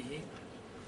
نستهديه 0.00 0.20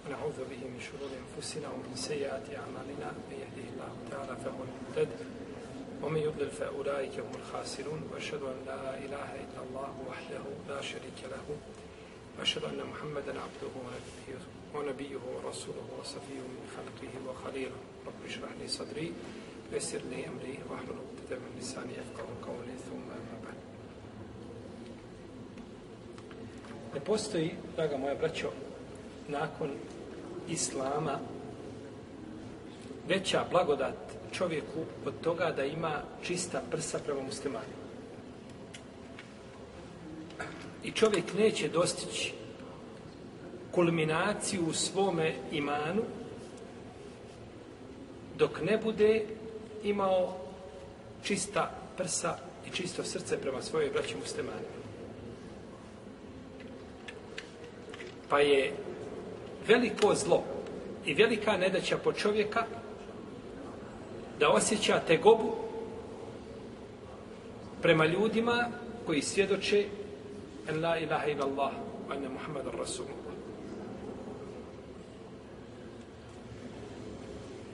ونعوذ 0.06 0.38
به 0.50 0.62
من 0.72 0.80
شرور 0.80 1.10
أنفسنا 1.22 1.68
ومن 1.68 1.96
سيئات 1.96 2.46
أعمالنا. 2.56 3.08
من 3.28 3.36
يهده 3.42 3.66
الله 3.72 3.92
تعالى 4.10 4.36
فهو 4.44 4.60
المهتد 4.68 5.08
ومن 6.02 6.20
يضلل 6.20 6.50
فأولئك 6.50 7.20
هم 7.20 7.32
الخاسرون. 7.34 8.02
وأشهد 8.12 8.42
أن 8.42 8.58
لا 8.66 8.98
إله 8.98 9.28
إلا 9.44 9.60
الله 9.66 9.92
وحده 10.08 10.44
لا 10.68 10.80
شريك 10.80 11.20
له. 11.30 11.46
وأشهد 12.38 12.64
أن 12.64 12.80
محمدا 12.92 13.32
عبده 13.40 13.72
ونبيه, 13.84 14.40
ونبيه 14.74 15.22
ورسوله 15.34 15.86
وصفيه 16.00 16.42
من 16.56 16.66
خلقه 16.76 17.12
وخليله. 17.28 17.80
رب 18.06 18.20
اشرح 18.26 18.50
لي 18.60 18.68
صدري 18.68 19.12
ويسر 19.72 20.02
لي 20.10 20.28
أمري 20.28 20.58
واحلل 20.70 20.98
عقدة 21.04 21.36
من 21.42 21.50
لساني 21.60 21.92
يفقه 21.92 22.26
قولي. 22.46 22.76
ثم 22.88 23.06
أما 23.18 23.36
بعد. 23.44 23.58
Ne 26.94 27.00
postoji, 27.00 27.54
draga 27.76 27.96
moja 27.98 28.14
braćo, 28.14 28.50
nakon 29.28 29.70
Islama 30.48 31.18
veća 33.08 33.44
blagodat 33.50 33.94
čovjeku 34.32 34.84
od 35.06 35.14
toga 35.20 35.52
da 35.56 35.64
ima 35.64 36.02
čista 36.22 36.62
prsa 36.70 36.98
prema 37.04 37.22
muslimanima. 37.22 37.82
I 40.84 40.90
čovjek 40.90 41.34
neće 41.38 41.68
dostići 41.68 42.32
kulminaciju 43.70 44.66
u 44.66 44.72
svome 44.72 45.34
imanu 45.52 46.02
dok 48.38 48.60
ne 48.62 48.78
bude 48.78 49.24
imao 49.82 50.36
čista 51.22 51.70
prsa 51.96 52.38
i 52.66 52.70
čisto 52.70 53.04
srce 53.04 53.40
prema 53.40 53.62
svojoj 53.62 53.90
braći 53.90 54.16
muslimanima. 54.16 54.82
Pa 58.28 58.40
je 58.40 58.72
veliko 59.66 60.14
zlo 60.14 60.42
i 61.06 61.14
velika 61.14 61.56
nedaća 61.56 61.98
po 61.98 62.12
čovjeka 62.12 62.64
da 64.40 64.48
osjeća 64.48 65.00
tegobu 65.06 65.54
prema 67.82 68.06
ljudima 68.06 68.68
koji 69.06 69.22
svjedoče 69.22 69.86
en 70.68 70.84
la 70.84 70.98
ilaha 70.98 71.26
ila 71.26 71.46
Allah 71.46 71.72
wa 72.08 72.16
ene 72.16 72.28
Muhammed 72.28 72.64
Rasulullah. 72.78 73.34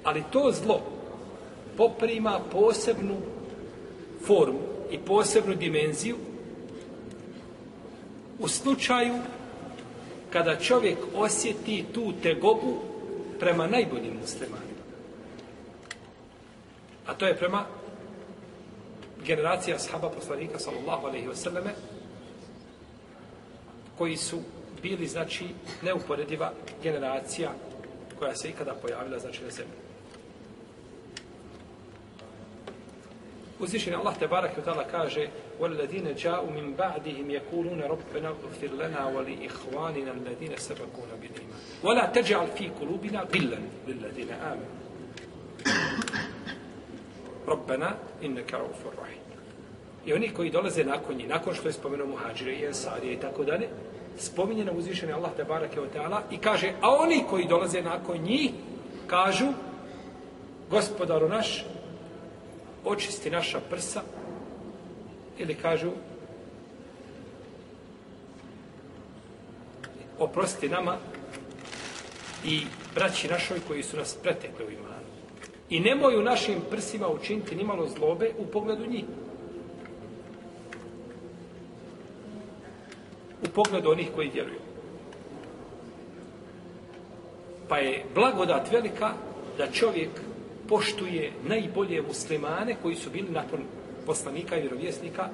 Ali 0.05 0.23
to 0.33 0.53
zlo 0.53 0.81
poprima 1.77 2.41
posebnu 2.53 3.17
formu 4.27 4.59
i 4.91 4.99
posebnu 4.99 5.55
dimenziju 5.55 6.17
u 8.39 8.49
slučaju 8.49 9.15
kada 10.33 10.57
čovjek 10.57 10.99
osjeti 11.15 11.85
tu 11.95 12.13
tegobu 12.23 12.79
prema 13.41 13.67
najboljim 13.67 14.17
muslimanima. 14.21 14.79
A 17.07 17.15
to 17.15 17.27
je 17.27 17.37
prema 17.37 17.65
generacija 19.25 19.79
sahaba 19.79 20.11
poslanika 20.11 20.59
sallallahu 20.59 21.07
alaihi 21.07 21.29
wasallame 21.29 21.71
koji 23.99 24.17
su 24.17 24.39
bili 24.83 25.07
znači 25.07 25.45
neuporediva 25.83 26.53
generacija 26.83 27.51
koja 28.19 28.37
se 28.37 28.49
ikada 28.49 28.75
pojavila 28.75 29.19
znači 29.19 29.45
na 29.45 29.51
zemlji. 29.51 29.73
Uzvišen 33.61 33.95
Allah 33.95 34.19
te 34.19 34.29
barak 34.29 34.51
i 34.59 34.61
kaže 34.91 35.29
وَالَّذِينَ 35.61 36.15
جَاءُوا 36.15 36.51
مِنْ 36.51 36.75
بَعْدِهِمْ 36.75 37.31
يَقُولُونَ 37.31 37.81
رَبَّنَا 37.83 38.29
اغْفِرْ 38.29 38.71
لَنَا 38.75 39.07
وَلِإِخْوَانِنَا 39.07 40.13
الَّذِينَ 40.13 40.57
سَبَقُونَ 40.57 41.11
بِالْإِيمَانِ 41.21 41.61
وَلَا 41.83 42.07
تَجْعَلْ 42.07 42.47
فِي 42.47 42.71
قُلُوبِنَا 42.81 43.21
غِلًّا 43.35 43.61
لِلَّذِينَ 43.89 44.31
آمَنُوا 44.31 44.79
رَبَّنَا 47.49 47.99
إِنَّكَ 48.23 48.55
رَؤُوفٌ 48.55 48.83
رَحِيمٌ 49.03 49.29
I 50.07 50.13
oni 50.13 50.29
koji 50.29 50.51
dolaze 50.51 50.85
nakon 50.85 51.17
njih, 51.17 51.29
nakon 51.29 51.55
što 51.55 51.69
je 51.69 51.73
spomenuo 51.73 52.07
muhađire 52.07 52.53
i 52.53 52.65
ensarije 52.65 53.15
i 53.15 53.21
tako 53.21 53.45
dalje, 53.45 53.69
spominje 54.19 54.65
nam 54.65 54.77
uzvišeni 54.77 55.13
Allah 55.13 55.31
te 55.37 55.45
barake 55.45 55.81
od 55.81 55.91
teala 55.93 56.23
i 56.31 56.39
kaže, 56.39 56.73
a 56.81 56.95
oni 56.95 57.25
koji 57.31 57.49
dolaze 57.49 57.83
nakon 57.83 58.19
njih, 58.19 58.51
kažu, 59.07 59.47
gospodaru 60.71 61.29
naš, 61.29 61.65
očisti 62.85 63.31
naša 63.31 63.61
prsa, 63.71 64.03
ili 65.39 65.55
kažu, 65.55 65.91
oprosti 70.19 70.69
nama 70.69 70.97
i 72.45 72.61
braći 72.95 73.29
našoj 73.29 73.61
koji 73.69 73.83
su 73.83 73.97
nas 73.97 74.15
pretekli 74.23 74.67
u 74.67 74.71
imanu. 74.71 74.89
I 75.71 75.81
nemoj 75.81 76.17
u 76.17 76.23
našim 76.23 76.61
prsima 76.71 77.09
učiniti 77.09 77.57
nimalo 77.57 77.89
zlobe 77.89 78.31
u 78.39 78.47
pogledu 78.47 78.87
njih. 78.87 79.05
U 83.43 83.49
pogledu 83.55 83.91
onih 83.91 84.09
koji 84.15 84.31
vjeruju. 84.31 84.61
Pa 87.69 87.79
je 87.79 88.05
blagodat 88.15 88.73
velika 88.73 89.13
da 89.59 89.71
čovjek 89.73 90.11
poštuje 90.69 91.33
najbolje 91.49 92.03
muslimane 92.03 92.77
koji 92.83 92.95
su 92.95 93.11
bili 93.11 93.31
nakon 93.31 93.65
poslanika 94.09 94.57
i 94.57 94.61
vjerovjesnika 94.61 95.29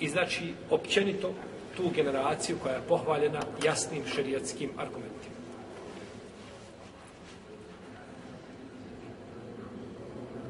i 0.00 0.08
znači 0.08 0.54
općenito 0.70 1.34
tu 1.76 1.90
generaciju 1.94 2.56
koja 2.62 2.74
je 2.74 2.88
pohvaljena 2.88 3.40
jasnim 3.64 4.02
šerijatskim 4.14 4.70
argumentima. 4.78 5.34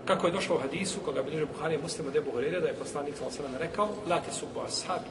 Kako 0.05 0.27
je 0.27 0.33
došlo 0.33 0.57
u 0.57 0.59
hadisu, 0.59 1.01
koga 1.01 1.23
bilježe 1.23 1.47
Buharija 1.47 1.81
muslima 1.81 2.11
debu 2.11 2.31
Horeira, 2.31 2.61
da 2.61 2.69
je 2.69 2.75
poslanik 2.75 3.17
sa 3.17 3.27
osalam 3.27 3.55
rekao, 3.59 3.89
la 4.09 4.21
te 4.21 4.33
subu 4.33 4.61
ashabi, 4.61 5.09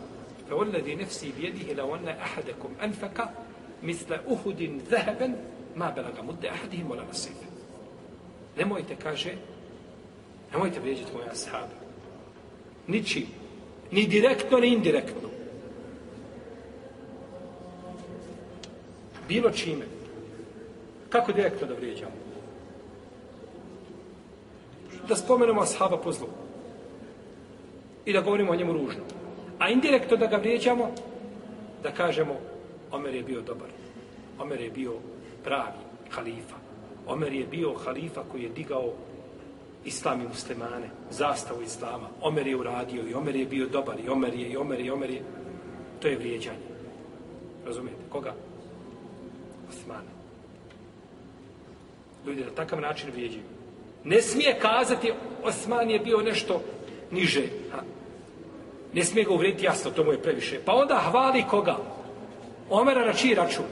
fe 0.48 0.54
ulledi 0.54 0.96
nefsi 0.96 1.34
bijedihi 1.38 1.72
ila 1.72 1.86
onne 1.86 2.16
ahadekum 2.22 2.72
anfaka, 2.82 3.28
misle 3.82 4.20
uhudin 4.28 4.82
zeheben, 4.90 5.36
ma 5.76 5.92
belaga 5.92 6.22
mudde 6.22 6.50
ahadihim 6.50 6.92
ola 6.92 7.04
nasife. 7.04 7.46
Nemojte, 8.58 8.96
kaže, 8.96 9.34
nemojte 10.54 10.80
vrijeđati 10.80 11.14
moje 11.14 11.30
ashaba. 11.30 11.76
Ničim. 12.88 13.26
Ni 13.92 14.08
direktno, 14.08 14.58
ni 14.58 14.68
indirektno. 14.68 15.30
Bilo 19.28 19.52
čime. 19.52 19.86
Kako 21.10 21.32
direktno 21.32 21.68
da 21.68 21.74
vrijeđamo? 21.74 22.12
Da 25.08 25.16
spomenemo 25.16 25.62
ashaba 25.62 25.98
po 25.98 26.12
zlu. 26.12 26.28
I 28.06 28.14
da 28.14 28.22
govorimo 28.22 28.52
o 28.52 28.56
njemu 28.56 28.74
ružno. 28.74 29.04
A 29.60 29.70
indirektno 29.70 30.18
da 30.18 30.28
ga 30.28 30.38
vrijeđamo, 30.38 30.92
da 31.84 31.92
kažemo 31.92 32.40
Omer 32.94 33.16
je 33.16 33.24
bio 33.24 33.42
dobar. 33.42 33.70
Omer 34.40 34.62
je 34.62 34.70
bio 34.70 34.94
pravi 35.44 35.82
halifa. 36.10 36.56
Omer 37.08 37.34
je 37.34 37.46
bio 37.46 37.74
halifa 37.74 38.24
koji 38.32 38.44
je 38.44 38.50
digao 38.50 38.94
islam 39.86 40.22
i 40.22 40.28
muslimane, 40.28 40.90
zastavu 41.12 41.62
islama. 41.62 42.08
Omer 42.22 42.48
je 42.48 42.56
uradio 42.56 43.04
i 43.10 43.14
Omer 43.14 43.36
je 43.36 43.46
bio 43.46 43.68
dobar 43.68 44.00
i 44.00 44.10
Omer 44.10 44.34
je 44.34 44.50
i 44.50 44.58
Omer 44.58 44.80
je 44.80 44.86
i 44.86 44.92
Omer 44.92 45.10
je. 45.10 45.22
To 46.00 46.08
je 46.08 46.18
vrijeđanje. 46.18 46.68
Razumijete? 47.66 48.02
Koga? 48.10 48.34
Osmane. 49.70 50.14
Ljudi 52.26 52.44
na 52.44 52.52
takav 52.56 52.82
način 52.82 53.10
vrijeđaju. 53.12 53.44
Ne 54.04 54.22
smije 54.22 54.60
kazati 54.60 55.12
Osman 55.44 55.90
je 55.90 56.00
bio 56.00 56.22
nešto 56.22 56.62
niže. 57.12 57.44
Ha? 57.72 57.82
Ne 58.94 59.04
smije 59.04 59.26
ga 59.26 59.34
uvrediti 59.34 59.66
jasno, 59.66 59.92
to 59.92 60.04
mu 60.04 60.12
je 60.12 60.22
previše. 60.22 60.60
Pa 60.66 60.74
onda 60.74 61.04
hvali 61.12 61.44
koga? 61.50 61.78
Omera 62.70 63.06
na 63.06 63.14
čiji 63.14 63.36
račun? 63.36 63.66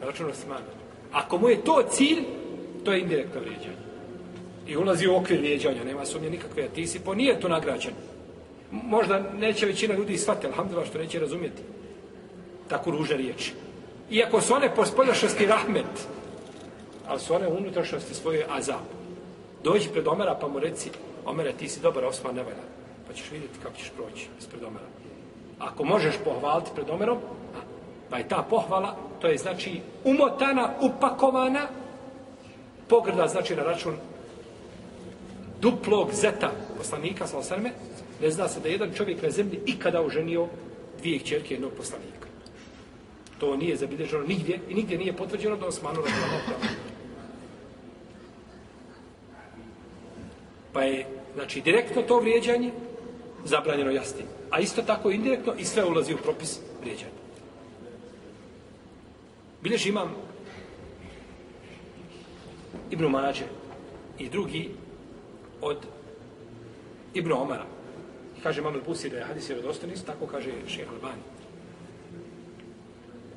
Na 0.00 0.06
račun 0.06 0.30
Osmana. 0.30 0.66
Ako 1.12 1.38
mu 1.38 1.48
je 1.48 1.64
to 1.64 1.82
cilj, 1.90 2.24
to 2.84 2.92
je 2.92 3.00
indirektno 3.00 3.40
vrijeđanje. 3.40 3.89
I 4.70 4.76
ulazi 4.76 5.08
u 5.08 5.16
okvir 5.16 5.38
vrijeđanja, 5.38 5.84
nema 5.84 6.06
sumnje 6.06 6.30
nikakve, 6.30 6.64
a 6.64 6.68
ti 6.68 6.86
si 6.86 7.00
po 7.00 7.14
nije 7.14 7.40
to 7.40 7.48
nagrađen. 7.48 7.92
Možda 8.70 9.22
neće 9.38 9.66
većina 9.66 9.94
ljudi 9.94 10.18
shvatiti, 10.18 10.46
alhamdulillah, 10.46 10.88
što 10.88 10.98
neće 10.98 11.18
razumjeti 11.18 11.62
tako 12.68 12.90
ružne 12.90 13.16
riječi. 13.16 13.52
Iako 14.10 14.40
su 14.40 14.54
one 14.54 14.74
po 14.74 14.86
spoljašnosti 14.86 15.46
rahmet, 15.46 16.06
ali 17.06 17.20
su 17.20 17.34
one 17.34 17.48
u 17.48 17.56
unutrašnosti 17.56 18.14
svoje 18.14 18.46
azab. 18.50 18.86
Dođi 19.64 19.88
pred 19.88 20.08
Omera 20.08 20.38
pa 20.40 20.48
mu 20.48 20.58
reci, 20.58 20.90
Omere, 21.24 21.52
ti 21.52 21.68
si 21.68 21.80
dobar, 21.80 22.04
Osman 22.04 22.34
ne 22.34 22.42
valja. 22.42 22.64
Pa 23.06 23.12
ćeš 23.12 23.30
vidjeti 23.30 23.58
kako 23.62 23.76
ćeš 23.76 23.90
proći 23.96 24.28
ispred 24.38 24.62
Omera. 24.62 24.86
Ako 25.58 25.84
možeš 25.84 26.14
pohvaliti 26.24 26.70
pred 26.74 26.90
Omerom, 26.90 27.18
pa 28.10 28.18
je 28.18 28.28
ta 28.28 28.46
pohvala, 28.50 28.96
to 29.20 29.26
je 29.26 29.38
znači 29.38 29.80
umotana, 30.04 30.70
upakovana, 30.80 31.66
pogrda 32.88 33.28
znači 33.28 33.56
na 33.56 33.62
račun 33.62 33.94
duplog 35.60 36.12
zeta 36.12 36.52
poslanika, 36.78 37.26
sa 37.26 37.38
osrme, 37.38 37.72
ne 38.20 38.30
zna 38.30 38.48
se 38.48 38.60
da 38.60 38.68
jedan 38.68 38.92
čovjek 38.94 39.22
na 39.22 39.30
zemlji 39.30 39.60
ikada 39.66 40.02
oženio 40.02 40.48
dvije 40.98 41.18
čerke 41.18 41.54
jednog 41.54 41.72
poslanika. 41.76 42.28
To 43.38 43.56
nije 43.56 43.76
zabilježeno 43.76 44.22
nigdje 44.26 44.60
i 44.68 44.74
nigdje 44.74 44.98
nije 44.98 45.16
potvrđeno 45.16 45.56
da 45.56 45.66
Osmanu 45.66 46.02
radijallahu 46.02 46.44
ta'ala. 46.48 46.90
Pa 50.72 50.82
je, 50.82 51.06
znači, 51.34 51.60
direktno 51.60 52.02
to 52.02 52.20
vrijeđanje 52.20 52.70
zabranjeno 53.44 53.90
jasnim. 53.90 54.26
A 54.50 54.60
isto 54.60 54.82
tako 54.82 55.10
indirektno 55.10 55.54
i 55.58 55.64
sve 55.64 55.84
ulazi 55.84 56.14
u 56.14 56.18
propis 56.18 56.58
vrijeđanja. 56.80 57.20
Bilež 59.62 59.86
imam 59.86 60.14
Ibnu 62.90 63.08
Mađe 63.08 63.44
i 64.18 64.28
drugi 64.28 64.70
od 65.61 65.77
Ibnu 67.13 67.41
Omara. 67.41 67.65
I 68.37 68.41
kaže 68.41 68.61
Mamel 68.61 68.81
Busi 68.85 69.09
da 69.09 69.17
je 69.17 69.23
hadis 69.23 69.49
vjerodostojni, 69.49 69.95
tako 70.05 70.27
kaže 70.27 70.51
šeha 70.67 70.91
Albani. 70.93 71.21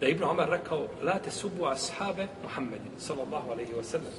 Da 0.01 0.07
je 0.07 0.13
Ibnu 0.13 0.31
Omar 0.31 0.51
rekao, 0.51 0.87
la 1.03 1.19
te 1.19 1.31
subu 1.31 1.67
ashabe 1.67 2.27
Muhammedin, 2.43 2.93
sallallahu 2.99 3.51
alaihi 3.51 3.73
wa 3.73 3.85
sallam. 3.85 4.13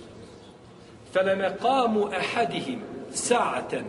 فلمقام 1.13 2.03
أحدهم 2.03 2.79
ساعة 3.11 3.83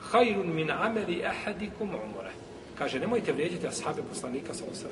خير 0.00 0.36
من 0.42 0.70
عمل 0.70 1.22
أحدكم 1.22 1.90
عمره 1.96 2.32
kaže 2.78 3.00
nemojte 3.00 3.32
vrijeđati 3.32 3.66
ashabe 3.66 4.02
poslanika 4.02 4.54
sa 4.54 4.64
osam. 4.72 4.90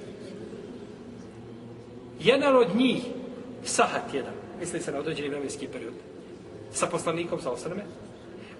Jedan 2.21 2.57
od 2.57 2.77
njih, 2.77 3.03
sahat 3.65 4.15
jedan, 4.15 4.35
misli 4.60 4.82
se 4.82 4.92
na 4.92 5.00
određeni 5.00 5.30
vremenski 5.30 5.68
period, 5.68 5.94
sa 6.74 6.88
poslanikom 6.88 7.42
sa 7.42 7.52
osrme, 7.52 7.84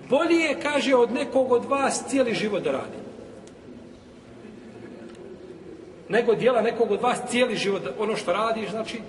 bolje 0.10 0.36
je, 0.36 0.60
kaže, 0.62 0.96
od 0.96 1.12
nekog 1.12 1.52
od 1.52 1.66
vas 1.66 2.04
cijeli 2.08 2.34
život 2.34 2.64
da 2.64 2.72
radi. 2.72 2.98
Nego 6.10 6.36
dijela 6.36 6.62
nekog 6.62 6.92
od 6.92 7.02
vas 7.02 7.20
cijeli 7.30 7.56
život, 7.56 7.82
ono 8.00 8.16
što 8.16 8.34
radiš, 8.34 8.70
znači, 8.70 9.00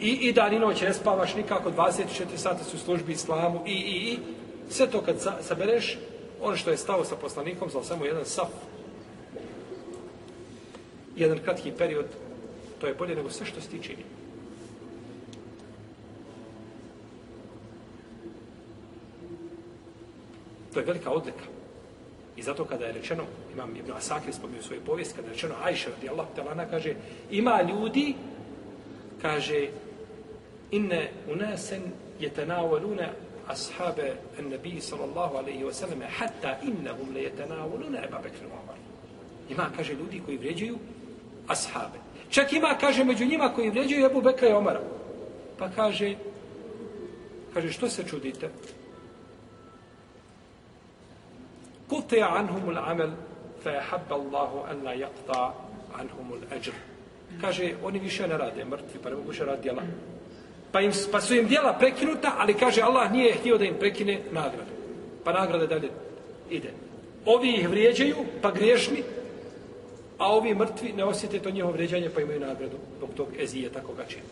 i, 0.00 0.10
i 0.10 0.32
dan 0.32 0.54
i 0.54 0.58
noć 0.58 0.82
ne 0.82 0.94
spavaš 0.94 1.34
nikako, 1.34 1.70
24 1.70 2.36
sata 2.36 2.64
su 2.64 2.76
u 2.76 2.80
službi 2.80 3.12
islamu, 3.12 3.62
i, 3.66 3.72
i, 3.72 4.12
i, 4.12 4.18
sve 4.70 4.90
to 4.90 5.00
kad 5.00 5.16
sabereš, 5.40 5.98
ono 6.42 6.56
što 6.56 6.70
je 6.70 6.76
stao 6.76 7.04
sa 7.04 7.16
poslanikom, 7.16 7.70
za 7.70 7.82
samo 7.82 8.04
jedan 8.04 8.24
saf, 8.24 8.48
jedan 11.16 11.38
kratki 11.38 11.72
period, 11.78 12.06
to 12.80 12.86
je 12.86 12.94
bolje 12.94 13.16
nego 13.16 13.30
sve 13.30 13.46
što 13.46 13.60
si 13.60 13.70
ti 13.70 13.82
činio. 13.82 14.23
To 20.74 20.80
je 20.80 20.86
velika 20.86 21.10
odlika. 21.10 21.44
I 22.36 22.42
zato 22.42 22.64
kada 22.64 22.86
je 22.86 22.92
rečeno, 22.92 23.22
imam 23.52 23.76
Ibn 23.76 23.92
Asakir 23.92 24.34
spomenuo 24.34 24.62
svoje 24.62 24.80
povijest, 24.80 25.16
kada 25.16 25.28
je 25.28 25.34
rečeno 25.34 25.54
Ajša 25.64 25.90
radi 25.90 26.08
Allah, 26.08 26.26
talana, 26.36 26.66
kaže, 26.66 26.94
ima 27.30 27.62
ljudi, 27.62 28.14
kaže, 29.22 29.68
inne 30.70 31.10
unasen 31.30 31.82
je 32.20 32.30
ashabe 33.48 34.16
en 34.38 34.48
nebi 34.48 34.80
sallallahu 34.80 35.36
alaihi 35.36 35.64
wa 35.64 35.72
sallam, 35.72 36.00
hatta 36.18 36.58
innahum 36.62 37.14
le 37.14 37.22
je 37.22 37.32
Eba 38.04 38.18
Bekri 38.22 38.46
Umar. 38.46 38.76
Ima, 39.50 39.70
kaže, 39.76 39.92
ljudi 39.92 40.22
koji 40.26 40.36
vređuju 40.36 40.78
ashabe. 41.48 41.98
Čak 42.30 42.52
ima, 42.52 42.76
kaže, 42.80 43.04
među 43.04 43.26
njima 43.26 43.52
koji 43.54 43.70
vređuju 43.70 44.06
Ebu 44.06 44.22
Bekra 44.22 44.48
i 44.48 44.52
Omara. 44.52 44.80
Pa 45.58 45.68
kaže, 45.68 46.14
kaže, 47.54 47.72
što 47.72 47.88
se 47.88 48.04
čudite? 48.04 48.50
Kulte 51.94 52.22
عنهم 52.22 52.70
العمل 52.70 53.10
فيحب 53.64 54.12
الله 54.12 54.64
أن 54.70 54.84
لا 54.84 55.08
an 55.30 55.52
عنهم 55.94 56.40
yaqta. 56.50 56.72
Kaže, 57.40 57.74
oni 57.84 57.98
više 57.98 58.28
ne 58.28 58.38
rade, 58.38 58.64
mrtvi, 58.64 58.98
pa 59.02 59.10
ne 59.10 59.16
mogu 59.16 59.28
više 59.28 59.44
raditi 59.44 59.62
djela. 59.62 59.82
Pa, 60.72 60.80
im, 60.80 60.92
pa 61.12 61.20
su 61.20 61.34
im 61.34 61.46
djela 61.46 61.72
prekinuta, 61.72 62.34
ali 62.38 62.54
kaže, 62.54 62.82
Allah 62.82 63.12
nije 63.12 63.34
htio 63.34 63.58
da 63.58 63.64
im 63.64 63.74
prekine 63.78 64.20
nagradu. 64.32 64.70
Pa 65.24 65.32
nagrada 65.32 65.66
dalje 65.66 65.90
ide. 66.50 66.70
Ovi 67.26 67.54
ih 67.54 67.68
vrijeđaju, 67.68 68.16
pa 68.42 68.50
griješni, 68.50 69.02
a 70.18 70.32
ovi 70.32 70.54
mrtvi 70.54 70.92
ne 70.92 71.04
osjete 71.04 71.38
to 71.38 71.50
njihovo 71.50 71.72
vrijeđanje 71.72 72.10
pa 72.14 72.20
imaju 72.20 72.40
nagradu 72.40 72.76
zbog 72.96 73.10
tog 73.16 73.28
ezije 73.38 73.72
tako 73.72 73.92
ga 73.92 74.04
čini. 74.08 74.22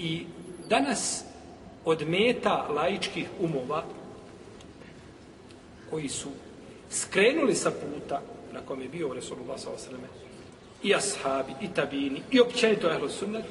I 0.00 0.26
danas 0.68 1.24
od 1.84 2.08
meta 2.08 2.66
laičkih 2.68 3.28
umova 3.40 3.84
koji 5.90 6.08
su 6.08 6.28
skrenuli 6.90 7.54
sa 7.54 7.70
puta 7.70 8.20
na 8.52 8.60
kom 8.60 8.82
je 8.82 8.88
bio 8.88 9.14
Resulullah 9.14 9.60
s.a.v. 9.60 9.96
i 10.82 10.94
ashabi, 10.94 11.52
i 11.60 11.68
tabini, 11.74 12.22
i 12.30 12.40
općenito 12.40 12.90
ehlu 12.90 13.08
sunnet, 13.08 13.44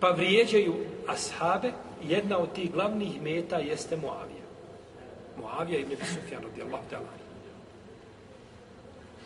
pa 0.00 0.10
vrijeđaju 0.10 0.74
ashabe 1.06 1.72
jedna 2.08 2.38
od 2.38 2.52
tih 2.52 2.72
glavnih 2.72 3.22
meta 3.22 3.56
jeste 3.56 3.96
Moavija. 3.96 4.46
Moavija 5.40 5.78
ibn 5.78 5.96
Sufjan 5.96 6.42
radijallahu 6.42 6.84
ta'ala. 6.90 7.12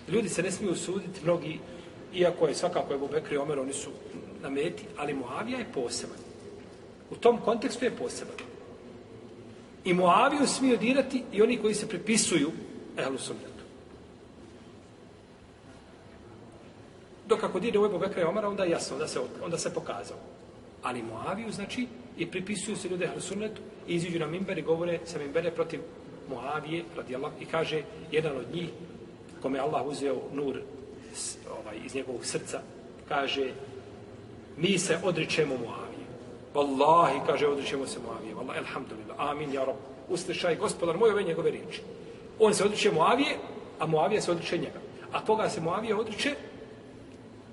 Ljudi 0.08 0.28
se 0.28 0.42
ne 0.42 0.50
smiju 0.50 0.74
suditi, 0.74 1.20
mnogi, 1.24 1.58
iako 2.14 2.46
je 2.46 2.54
svakako 2.54 2.94
Ebu 2.94 3.08
Bekri 3.08 3.34
i 3.34 3.38
Omer, 3.38 3.58
oni 3.58 3.72
su 3.72 3.90
na 4.42 4.50
meti, 4.50 4.84
ali 4.96 5.14
Moavija 5.14 5.58
je 5.58 5.72
poseban. 5.74 6.29
U 7.10 7.16
tom 7.16 7.38
kontekstu 7.38 7.84
je 7.84 7.96
poseban. 7.96 8.34
I 9.84 9.94
Muaviju 9.94 10.46
smiju 10.46 10.76
dirati 10.76 11.22
i 11.32 11.42
oni 11.42 11.56
koji 11.56 11.74
se 11.74 11.88
pripisuju 11.88 12.50
Ehlu 12.98 13.18
Sunnetu. 13.18 13.64
Dok 17.26 17.42
ako 17.42 17.60
dire 17.60 17.78
u 17.78 17.86
Ebu 17.86 17.98
Bekra 17.98 18.22
i 18.22 18.24
Omara, 18.24 18.48
onda 18.48 18.64
je 18.64 18.70
jasno, 18.70 18.96
onda 18.96 19.08
se, 19.08 19.20
onda 19.44 19.58
se 19.58 19.74
pokazao. 19.74 20.16
Ali 20.82 21.02
Muaviju, 21.02 21.52
znači, 21.52 21.86
i 22.18 22.26
pripisuju 22.26 22.76
se 22.76 22.88
ljude 22.88 23.06
Hrusunetu 23.06 23.60
i 23.88 23.94
iziđu 23.94 24.18
na 24.18 24.26
mimber 24.26 24.58
i 24.58 24.62
govore 24.62 24.98
sa 25.04 25.18
mimbere 25.18 25.50
protiv 25.50 25.80
Muavije, 26.28 26.84
radijallahu, 26.96 27.34
i 27.40 27.46
kaže 27.46 27.82
jedan 28.12 28.36
od 28.36 28.54
njih, 28.54 28.68
kome 29.42 29.58
Allah 29.58 29.86
uzeo 29.86 30.16
nur 30.32 30.60
ovaj, 31.50 31.76
iz 31.84 31.94
njegovog 31.94 32.26
srca, 32.26 32.60
kaže, 33.08 33.52
mi 34.56 34.78
se 34.78 34.98
odričemo 35.02 35.56
Moavije. 35.56 35.89
Wallahi, 36.54 37.20
kaže, 37.26 37.46
odričemo 37.46 37.86
se 37.86 37.98
Muavije. 37.98 38.34
Wallahi, 38.34 38.58
alhamdulillah, 38.58 39.16
amin, 39.18 39.52
ja 39.52 39.64
rob. 39.64 39.76
Uslišaj, 40.08 40.56
gospodar 40.56 40.96
moj, 40.96 41.10
ove 41.10 41.22
njegove 41.22 41.50
riječi. 41.50 41.82
On 42.38 42.54
se 42.54 42.64
odriče 42.64 42.90
Muavije, 42.90 43.36
a 43.78 43.86
Muavija 43.86 44.20
se 44.20 44.30
odriče 44.30 44.58
njega. 44.58 44.80
A 45.12 45.24
koga 45.24 45.48
se 45.48 45.60
Muavija 45.60 45.98
odriče, 45.98 46.34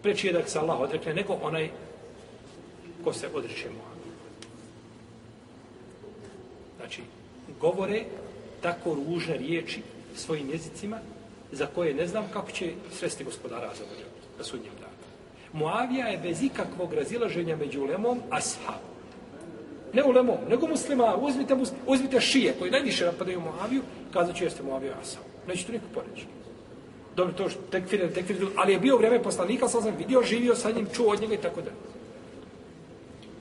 preći 0.04 0.27
je 0.27 0.34
da 0.34 0.48
se 0.48 0.60
Allah 0.60 0.80
odrekne, 0.80 1.13
nego 1.13 1.34
onaj 1.42 1.70
ko 3.04 3.13
se 3.13 3.27
odriče 3.34 3.70
Muavije. 3.70 4.13
Znači, 6.77 7.01
govore 7.62 8.04
tako 8.62 8.94
ružne 8.94 9.38
riječi 9.38 9.82
svojim 10.16 10.50
jezicima 10.50 11.00
za 11.51 11.66
koje 11.75 11.94
ne 11.94 12.08
znam 12.08 12.25
kako 12.34 12.51
će 12.51 12.74
sresti 12.92 13.24
gospodara 13.24 13.70
za 13.75 13.84
na 14.38 14.44
sudnjem 14.44 14.74
danu. 14.80 14.98
Muavija 15.54 16.08
je 16.08 16.18
bez 16.18 16.44
ikakvog 16.44 16.94
razilaženja 16.94 17.56
među 17.56 17.86
lemom 17.86 18.20
ashab. 18.30 18.87
Ne 19.94 20.03
ulemom, 20.03 20.38
nego 20.50 20.67
muslima. 20.67 21.15
Uzmite, 21.15 21.56
uzmite 21.88 22.22
šije 22.22 22.53
koji 22.60 22.72
najviše 22.72 23.06
napadaju 23.06 23.41
Moaviju, 23.41 23.82
kazat 24.13 24.36
ću 24.36 24.44
jeste 24.44 24.63
Muavija 24.63 24.94
ashab. 25.01 25.24
Neće 25.48 25.65
to 25.65 25.72
niko 25.72 25.86
poreći. 25.94 26.25
Dobro, 27.15 27.34
to 27.34 27.50
što 27.50 27.62
tekfir, 27.72 28.13
tekfir, 28.13 28.48
ali 28.56 28.74
je 28.74 28.79
bio 28.79 28.98
vreme 28.98 29.24
poslanika, 29.24 29.67
sam 29.67 29.82
sam 29.82 29.96
vidio, 29.98 30.22
živio 30.24 30.56
sa 30.56 30.72
njim, 30.72 30.88
čuo 30.94 31.12
od 31.12 31.22
njega 31.22 31.34
i 31.34 31.41
tako 31.41 31.62
da. 31.62 31.72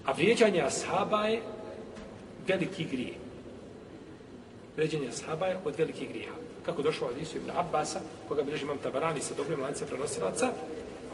A 0.04 0.12
vrijeđanje 0.12 0.62
ashaba 0.62 1.26
je 1.26 1.42
veliki 2.48 2.84
grije. 2.84 3.14
Vrijeđanje 4.76 5.08
ashaba 5.08 5.46
je 5.46 5.58
od 5.64 5.78
velikih 5.78 6.08
grija. 6.08 6.32
Kako 6.66 6.82
došlo 6.82 7.08
od 7.08 7.22
Isu 7.22 7.36
ibn 7.36 7.50
Abbasa, 7.56 8.00
koga 8.28 8.42
bilježi 8.42 8.64
imam 8.64 8.78
tabarani 8.78 9.20
sa 9.20 9.34
dobrim 9.34 9.60
lance 9.60 9.86
prenosilaca, 9.86 10.52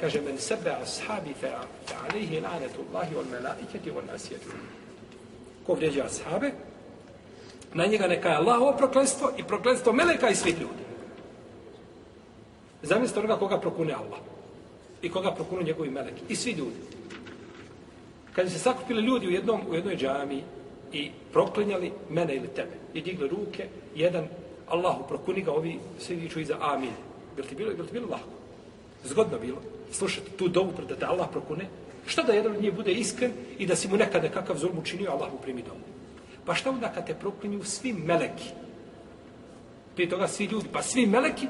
kaže, 0.00 0.20
men 0.20 0.38
sebe 0.38 0.70
ashabi 0.70 1.34
fe, 1.40 1.50
fe 1.86 1.94
alihi 2.08 2.40
lanetu 2.40 2.80
Allahi 2.90 3.16
on 3.16 3.26
melaiketi 3.30 3.90
on 3.90 4.04
nasjetu. 4.12 4.48
Ko 5.66 5.74
vrijeđa 5.74 6.04
ashabe, 6.04 6.50
na 7.74 7.86
njega 7.86 8.06
neka 8.06 8.28
je 8.28 8.36
Allahovo 8.36 8.72
proklenstvo 8.76 9.30
i 9.38 9.42
proklenstvo 9.42 9.92
meleka 9.92 10.28
i 10.28 10.34
svih 10.34 10.60
ljudi. 10.60 10.82
Zamislite 12.82 13.20
onoga 13.20 13.38
koga 13.38 13.60
prokune 13.60 13.92
Allah. 13.92 14.18
I 15.02 15.10
koga 15.10 15.30
prokunu 15.30 15.62
njegovi 15.62 15.90
meleki. 15.90 16.22
I 16.28 16.36
svi 16.36 16.50
ljudi. 16.50 16.80
Kad 18.32 18.50
se 18.50 18.58
sakupili 18.58 19.02
ljudi 19.02 19.26
u 19.26 19.30
jednom 19.30 19.60
u 19.70 19.74
jednoj 19.74 19.96
džami 19.96 20.42
i 20.92 21.10
proklinjali 21.32 21.92
mene 22.10 22.36
ili 22.36 22.48
tebe 22.48 22.76
i 22.94 23.00
digli 23.00 23.28
ruke, 23.28 23.66
jedan 23.94 24.24
Allahu 24.68 25.08
prokuni 25.08 25.42
ga, 25.42 25.52
ovi 25.52 25.78
svi 25.98 26.16
viču 26.16 26.40
iza 26.40 26.56
amin. 26.60 26.90
Bilo 27.36 27.48
ti 27.48 27.54
bilo, 27.54 27.74
bilo 27.74 27.86
ti 27.86 27.92
bilo 27.92 28.08
lahko? 28.10 28.28
Zgodno 29.04 29.38
bilo. 29.38 29.58
Slušajte, 29.92 30.30
tu 30.30 30.48
dovu 30.48 30.72
da 30.88 30.96
te 30.96 31.06
Allah 31.06 31.28
prokune. 31.32 31.66
Što 32.06 32.22
da 32.22 32.32
jedan 32.32 32.52
od 32.52 32.62
njih 32.62 32.74
bude 32.74 32.92
iskren 32.92 33.32
i 33.58 33.66
da 33.66 33.76
si 33.76 33.88
mu 33.88 33.96
nekada 33.96 34.28
kakav 34.28 34.56
zulm 34.56 34.78
učinio, 34.78 35.10
Allah 35.10 35.32
mu 35.32 35.38
primi 35.38 35.62
domu. 35.62 35.84
Pa 36.44 36.54
šta 36.54 36.70
onda 36.70 36.88
kad 36.88 37.06
te 37.06 37.14
proklinju 37.14 37.64
svi 37.64 37.92
meleki? 37.92 38.50
Prije 39.94 40.10
toga 40.10 40.28
svi 40.28 40.44
ljudi, 40.44 40.68
pa 40.72 40.82
svi 40.82 41.06
meleki, 41.06 41.46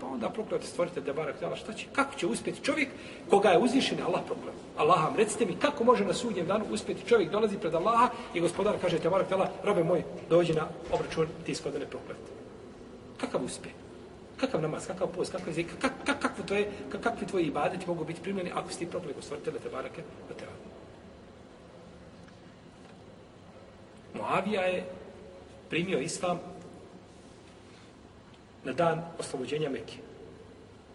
pa 0.00 0.06
onda 0.06 0.28
proklinjate 0.28 0.66
stvorite 0.66 1.00
da 1.00 1.12
barak 1.12 1.38
tjela, 1.38 1.56
šta 1.56 1.72
će? 1.72 1.86
Kako 1.92 2.14
će 2.14 2.26
uspjeti 2.26 2.64
čovjek 2.64 2.88
koga 3.30 3.48
je 3.48 3.58
uzvišen 3.58 3.98
Allah 4.06 4.20
proklinju? 4.26 4.58
Allah 4.76 5.04
vam, 5.04 5.16
recite 5.16 5.46
mi, 5.46 5.56
kako 5.56 5.84
može 5.84 6.04
na 6.04 6.14
sudnjem 6.14 6.46
danu 6.46 6.64
uspjeti 6.70 7.08
čovjek 7.08 7.30
dolazi 7.30 7.58
pred 7.58 7.74
Allaha 7.74 8.08
i 8.34 8.40
gospodar 8.40 8.74
kaže, 8.80 8.98
te 8.98 9.10
barak 9.10 9.28
tjela, 9.28 9.50
robe 9.64 9.84
moj, 9.84 10.02
dođi 10.30 10.52
na 10.52 10.68
obračun, 10.92 11.26
ti 11.46 11.52
iskod 11.52 11.74
ne. 11.74 11.86
Kakav 13.20 13.44
uspjeh? 13.44 13.83
Kakav 14.36 14.62
namaz, 14.62 14.86
kakav 14.86 15.08
post, 15.08 15.32
kakav 15.32 15.48
jezik, 15.48 15.66
kak, 15.80 15.92
kak, 16.04 16.20
kakvo 16.20 16.44
to 16.44 16.54
je, 16.54 16.70
kak, 16.88 17.00
kakvi 17.00 17.26
tvoji 17.26 17.46
ibadeti 17.46 17.86
mogu 17.86 18.04
biti 18.04 18.22
primljeni 18.22 18.50
ako 18.54 18.70
si 18.70 18.78
ti 18.78 18.86
proklinju 18.86 19.14
gospodine 19.14 19.58
te 19.58 19.68
barake 19.68 20.02
od 20.30 20.36
te 20.36 20.44
Moavija 24.14 24.62
je 24.62 24.84
primio 25.70 25.98
islam 25.98 26.40
na 28.64 28.72
dan 28.72 29.02
oslobođenja 29.18 29.70
Mekke. 29.70 29.94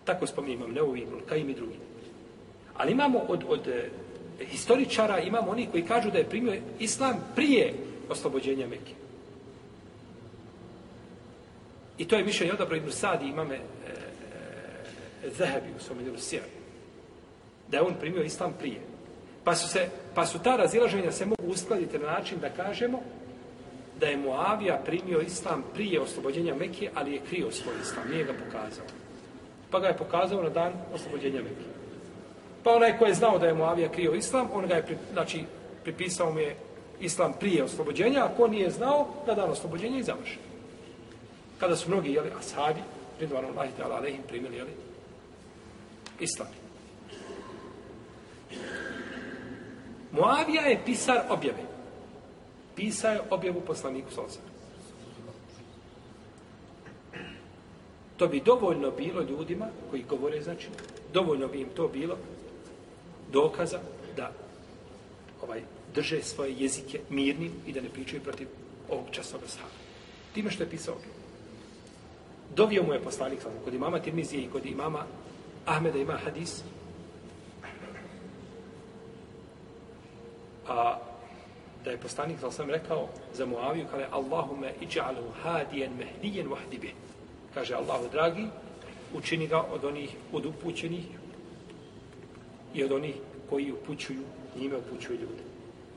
Tako 0.06 0.28
spominje 0.28 0.56
imam 0.56 0.72
Neuvi, 0.72 1.08
Kaim 1.30 1.50
i 1.50 1.54
drugi. 1.54 1.76
Ali 2.78 2.92
imamo 2.92 3.20
od, 3.20 3.44
od 3.48 3.68
e, 3.68 3.90
historičara, 4.46 5.20
imamo 5.20 5.52
oni 5.52 5.68
koji 5.72 5.84
kažu 5.86 6.12
da 6.12 6.18
je 6.18 6.30
primio 6.30 6.62
islam 6.80 7.16
prije 7.36 7.74
oslobođenja 8.10 8.68
Mekke. 8.68 8.94
I 12.00 12.08
to 12.08 12.16
je 12.16 12.24
mišljenje 12.24 12.54
odabro 12.54 12.76
Ibn 12.76 12.92
Sadi 12.92 13.28
imame 13.28 13.56
e, 13.56 13.60
e, 15.26 15.30
Zahebi 15.30 15.68
u 15.78 15.84
svom 15.84 16.00
idelu 16.00 16.18
Da 17.68 17.78
je 17.78 17.84
on 17.84 17.96
primio 18.00 18.24
islam 18.24 18.54
prije. 18.60 18.82
Pa 19.44 19.56
su, 19.56 19.68
se, 19.68 19.90
pa 20.16 20.26
su 20.26 20.40
ta 20.40 20.56
razilaženja 20.56 21.12
se 21.12 21.26
mogu 21.26 21.52
uskladiti 21.52 22.00
na 22.00 22.12
način 22.12 22.40
da 22.40 22.50
kažemo 22.50 23.00
da 24.00 24.06
je 24.06 24.18
Muavija 24.18 24.82
primio 24.86 25.22
islam 25.22 25.64
prije 25.74 26.02
oslobođenja 26.02 26.56
Mekije, 26.56 26.92
ali 26.96 27.14
je 27.14 27.22
krio 27.30 27.52
svoj 27.52 27.76
islam, 27.82 28.10
nije 28.12 28.24
ga 28.24 28.34
pokazao. 28.34 28.86
Pa 29.72 29.80
ga 29.80 29.88
je 29.88 29.98
pokazao 29.98 30.44
na 30.44 30.50
dan 30.50 30.74
oslobođenja 30.94 31.42
Mekije. 31.42 31.70
Pa 32.64 32.72
onaj 32.72 32.98
ko 32.98 33.06
je 33.06 33.14
znao 33.14 33.40
da 33.40 33.48
je 33.48 33.54
Muavija 33.54 33.90
krio 33.90 34.14
islam, 34.14 34.48
on 34.54 34.68
ga 34.68 34.76
je, 34.76 34.86
pri, 34.86 34.98
znači, 35.14 35.44
pripisao 35.84 36.32
mu 36.32 36.40
je 36.40 36.56
islam 37.00 37.34
prije 37.40 37.64
oslobođenja, 37.64 38.26
a 38.26 38.36
ko 38.38 38.48
nije 38.48 38.70
znao, 38.70 39.08
na 39.28 39.34
dan 39.34 39.50
oslobođenja 39.50 40.00
i 40.00 40.04
završeno. 40.04 40.49
Kada 41.60 41.76
su 41.76 41.90
mnogi, 41.90 42.12
jeli, 42.12 42.32
ashabi, 42.40 42.80
ridvanu 43.20 43.48
Allahi 43.48 43.72
ta'ala, 43.80 43.96
alehim, 43.96 44.22
primili, 44.28 44.58
jeli, 44.58 44.72
islam. 46.20 46.48
Muavija 50.12 50.62
je 50.62 50.82
pisar 50.86 51.22
objave. 51.30 51.64
Pisao 52.76 53.12
je 53.12 53.22
objavu 53.30 53.62
poslaniku 53.62 54.12
Solsa 54.12 54.40
To 58.18 58.28
bi 58.28 58.40
dovoljno 58.40 58.92
bilo 58.92 59.22
ljudima 59.22 59.68
koji 59.90 60.04
govore, 60.10 60.42
znači, 60.42 60.68
dovoljno 61.14 61.48
bi 61.48 61.62
im 61.62 61.70
to 61.76 61.88
bilo 61.88 62.18
dokaza 63.32 63.80
da 64.16 64.32
ovaj 65.42 65.62
drže 65.96 66.24
svoje 66.24 66.54
jezike 66.54 67.00
mirnim 67.10 67.52
i 67.68 67.74
da 67.74 67.82
ne 67.82 67.90
pričaju 67.90 68.22
protiv 68.22 68.48
ovog 68.90 69.06
časnog 69.12 69.42
sahaba. 69.48 69.74
Time 70.34 70.52
što 70.52 70.64
je 70.64 70.70
pisao 70.70 70.96
objavu. 70.96 71.19
Dovio 72.56 72.84
mu 72.84 72.94
je 72.94 73.00
poslanik 73.00 73.42
Salosa. 73.42 73.64
Kod 73.64 73.74
imama 73.74 74.00
Tirmizije 74.00 74.44
i 74.44 74.50
kod 74.50 74.66
imama 74.66 75.06
Ahmeda 75.66 75.98
ima 75.98 76.18
hadis 76.18 76.64
a 80.68 80.98
da 81.84 81.92
je 81.92 81.98
poslanik 81.98 82.40
sa 82.40 82.52
sam 82.52 82.70
rekao 82.70 83.08
za 83.34 83.46
Muaviju 83.46 83.86
kaže 83.92 84.06
Allahume 84.12 84.74
iđa'alu 84.82 85.32
hadijen 85.44 85.92
mehdijen 85.98 86.48
vahdibe. 86.48 86.88
kaže 87.54 87.74
Allahu 87.76 88.10
dragi 88.12 88.48
učini 89.14 89.48
ga 89.48 89.62
od 89.74 89.86
onih 89.86 90.16
od 90.32 90.46
upućenih 90.46 91.06
i 92.74 92.84
od 92.84 92.92
onih 92.92 93.16
koji 93.50 93.72
upućuju 93.72 94.24
njime 94.56 94.78
upućuju 94.78 95.20
ljude 95.20 95.44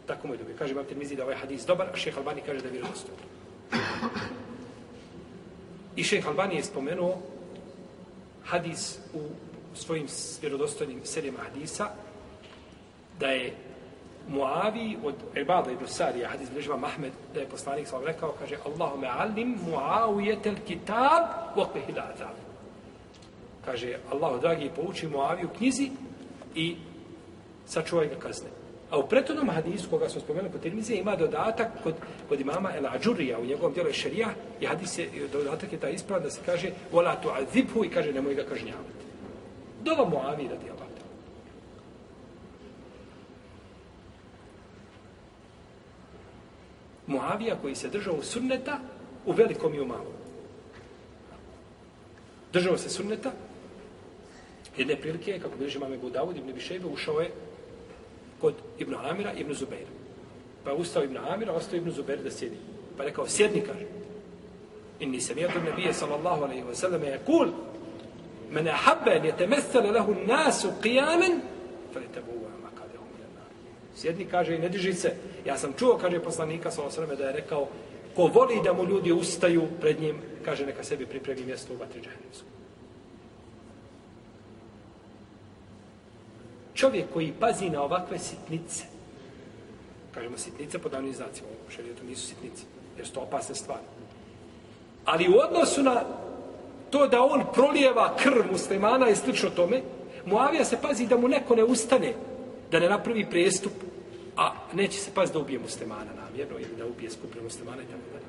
tako 0.06 0.26
mu 0.26 0.34
je 0.34 0.38
dobio. 0.38 0.56
kaže 0.58 0.72
Imam 0.72 0.84
te 0.84 1.14
da 1.16 1.24
ovaj 1.24 1.36
hadis 1.36 1.66
dobar 1.66 1.88
a 1.92 1.96
šeha 1.96 2.18
Albani 2.18 2.42
kaže 2.46 2.60
da 2.60 2.68
je 2.68 2.72
vjerodostojan 2.72 3.18
i 5.96 6.04
šeh 6.04 6.26
Albani 6.28 6.56
je 6.56 6.64
spomenuo 6.64 7.16
hadis 8.44 8.98
u 9.14 9.20
svojim 9.74 10.06
vjerodostojnim 10.40 11.00
serijama 11.04 11.38
hadisa 11.38 11.88
da 13.20 13.26
je 13.26 13.54
Muavi 14.28 14.96
od 15.04 15.14
Ibada 15.34 15.70
ibn 15.70 15.86
Sarija, 15.86 16.28
hadis 16.28 16.48
bilježiva 16.48 16.76
Mahmed, 16.76 17.12
da 17.34 17.40
je 17.40 17.48
poslanik 17.48 17.88
sam 17.88 18.04
rekao, 18.04 18.34
kaže, 18.38 18.56
Allahume 18.66 19.08
alim 19.08 19.58
muavijetel 19.70 20.54
kitab 20.66 21.56
vokvehil 21.56 21.98
azab. 21.98 22.36
Kaže, 23.64 23.98
Allahu 24.12 24.40
dragi, 24.40 24.70
pouči 24.76 25.08
Muaviju 25.08 25.48
knjizi 25.58 25.90
i 26.54 26.76
sačuvaj 27.66 28.08
ga 28.08 28.16
kazne. 28.18 28.61
A 28.92 28.98
u 28.98 29.08
prethodnom 29.08 29.48
hadisu, 29.48 29.90
koga 29.90 30.08
smo 30.08 30.20
spomenuli 30.20 30.52
kod 30.52 30.60
Tirmizije, 30.60 30.98
ima 31.00 31.16
dodatak 31.16 31.68
kod, 31.82 31.94
kod 32.28 32.40
imama 32.40 32.70
El 32.76 32.86
Ađurija, 32.86 33.38
u 33.38 33.44
njegovom 33.44 33.72
djelu 33.72 33.92
Šerija 33.92 34.28
i 34.60 34.66
hadis 34.66 34.98
je, 34.98 35.08
dodatak 35.32 35.72
je 35.72 35.80
ta 35.80 35.88
isprava 35.88 36.22
da 36.22 36.30
se 36.30 36.40
kaže, 36.46 36.70
vola 36.92 37.16
tu 37.20 37.28
azibhu 37.30 37.84
i 37.84 37.90
kaže, 37.90 38.12
nemoj 38.12 38.34
ga 38.34 38.44
kažnjavati. 38.44 39.02
Dova 39.84 40.08
Muavi 40.08 40.48
radi 40.48 40.70
Allah. 40.70 40.88
Muavija 47.06 47.56
koji 47.62 47.74
se 47.74 47.88
držao 47.88 48.14
u 48.14 48.22
sunneta 48.22 48.78
u 49.26 49.32
velikom 49.32 49.74
i 49.74 49.80
u 49.80 49.86
malom. 49.86 50.12
Držao 52.52 52.78
se 52.78 52.90
sunneta 52.90 53.32
jedne 54.76 54.96
prilike, 54.96 55.38
kako 55.38 55.56
bi 55.56 55.72
imam 55.72 55.90
Budavud 56.00 56.12
Dawud, 56.12 56.38
Ibn 56.38 56.52
Bišejbe, 56.52 56.86
ušao 56.86 57.20
je 57.20 57.30
kod 58.42 58.54
Ibn 58.78 58.94
Amira, 58.94 59.32
Ibn 59.32 59.54
Zubeira. 59.54 59.90
Pa 60.64 60.72
ustao 60.72 61.04
Ibn 61.04 61.16
Amira, 61.16 61.52
ostao 61.52 61.76
Ibn 61.76 61.90
Zubeir 61.90 62.22
da 62.22 62.30
sjedi. 62.30 62.56
Pa 62.96 63.04
rekao, 63.04 63.28
sjedni, 63.28 63.60
kaže. 63.60 63.86
Inni 65.00 65.20
sam 65.20 65.38
jedu 65.38 65.60
nebije, 65.64 65.94
sallallahu 65.94 66.44
alaihi 66.44 66.62
wa 66.62 66.74
sallam, 66.74 67.04
je 67.04 67.20
kul, 67.26 67.48
men 68.50 68.68
ahabben 68.68 69.24
je 69.24 69.36
temestale 69.36 69.90
lehu 69.90 70.14
nasu 70.26 70.68
qiyamen, 70.82 71.40
fa 71.92 72.00
je 72.00 72.08
tebu 72.14 72.32
Sjedni, 73.96 74.24
kaže, 74.24 74.54
i 74.54 74.58
ne 74.58 74.68
diži 74.68 74.92
se. 74.92 75.14
Ja 75.44 75.58
sam 75.58 75.72
čuo, 75.78 75.98
kaže 75.98 76.20
poslanika 76.20 76.70
sallallahu 76.70 76.98
alaihi 76.98 77.12
wa 77.12 77.16
sallam, 77.16 77.18
da 77.18 77.38
je 77.38 77.42
rekao, 77.42 77.68
ko 78.16 78.26
voli 78.26 78.60
da 78.64 78.72
mu 78.72 78.84
ljudi 78.84 79.12
ustaju 79.12 79.62
pred 79.80 80.00
njim, 80.00 80.16
kaže, 80.44 80.66
neka 80.66 80.84
sebi 80.84 81.06
pripremi 81.06 81.44
mjesto 81.44 81.74
u 81.74 81.76
vatri 81.76 82.00
džahnemsku. 82.00 82.46
Čovjek 86.82 87.12
koji 87.12 87.32
pazi 87.40 87.70
na 87.70 87.82
ovakve 87.82 88.18
sitnice, 88.18 88.84
kažemo 90.14 90.38
sitnice 90.38 90.78
po 90.78 90.88
davnim 90.88 91.14
znacima, 91.14 91.48
u 91.68 91.70
šarijetu 91.70 92.04
nisu 92.04 92.26
sitnice, 92.26 92.62
jer 92.96 93.06
su 93.06 93.12
to 93.12 93.20
opasne 93.20 93.54
stvari. 93.54 93.82
Ali 95.04 95.28
u 95.28 95.38
odnosu 95.38 95.82
na 95.82 96.02
to 96.90 97.06
da 97.06 97.22
on 97.22 97.44
prolijeva 97.54 98.16
krv 98.16 98.52
muslimana 98.52 99.08
i 99.08 99.16
slično 99.16 99.50
tome, 99.50 99.82
Muavija 100.26 100.64
se 100.64 100.78
pazi 100.82 101.06
da 101.06 101.16
mu 101.16 101.28
neko 101.28 101.54
ne 101.56 101.64
ustane, 101.64 102.14
da 102.70 102.80
ne 102.80 102.88
napravi 102.88 103.26
prestup, 103.30 103.72
a 104.36 104.52
neće 104.72 104.98
se 104.98 105.10
pazi 105.14 105.32
da 105.32 105.38
ubije 105.38 105.58
muslimana 105.58 106.10
namjerno 106.24 106.58
ili 106.58 106.76
da 106.78 106.86
ubije 106.86 107.10
skupinu 107.10 107.44
muslimana 107.44 107.82
i 107.82 107.86
tako 107.86 108.10
dalje. 108.12 108.26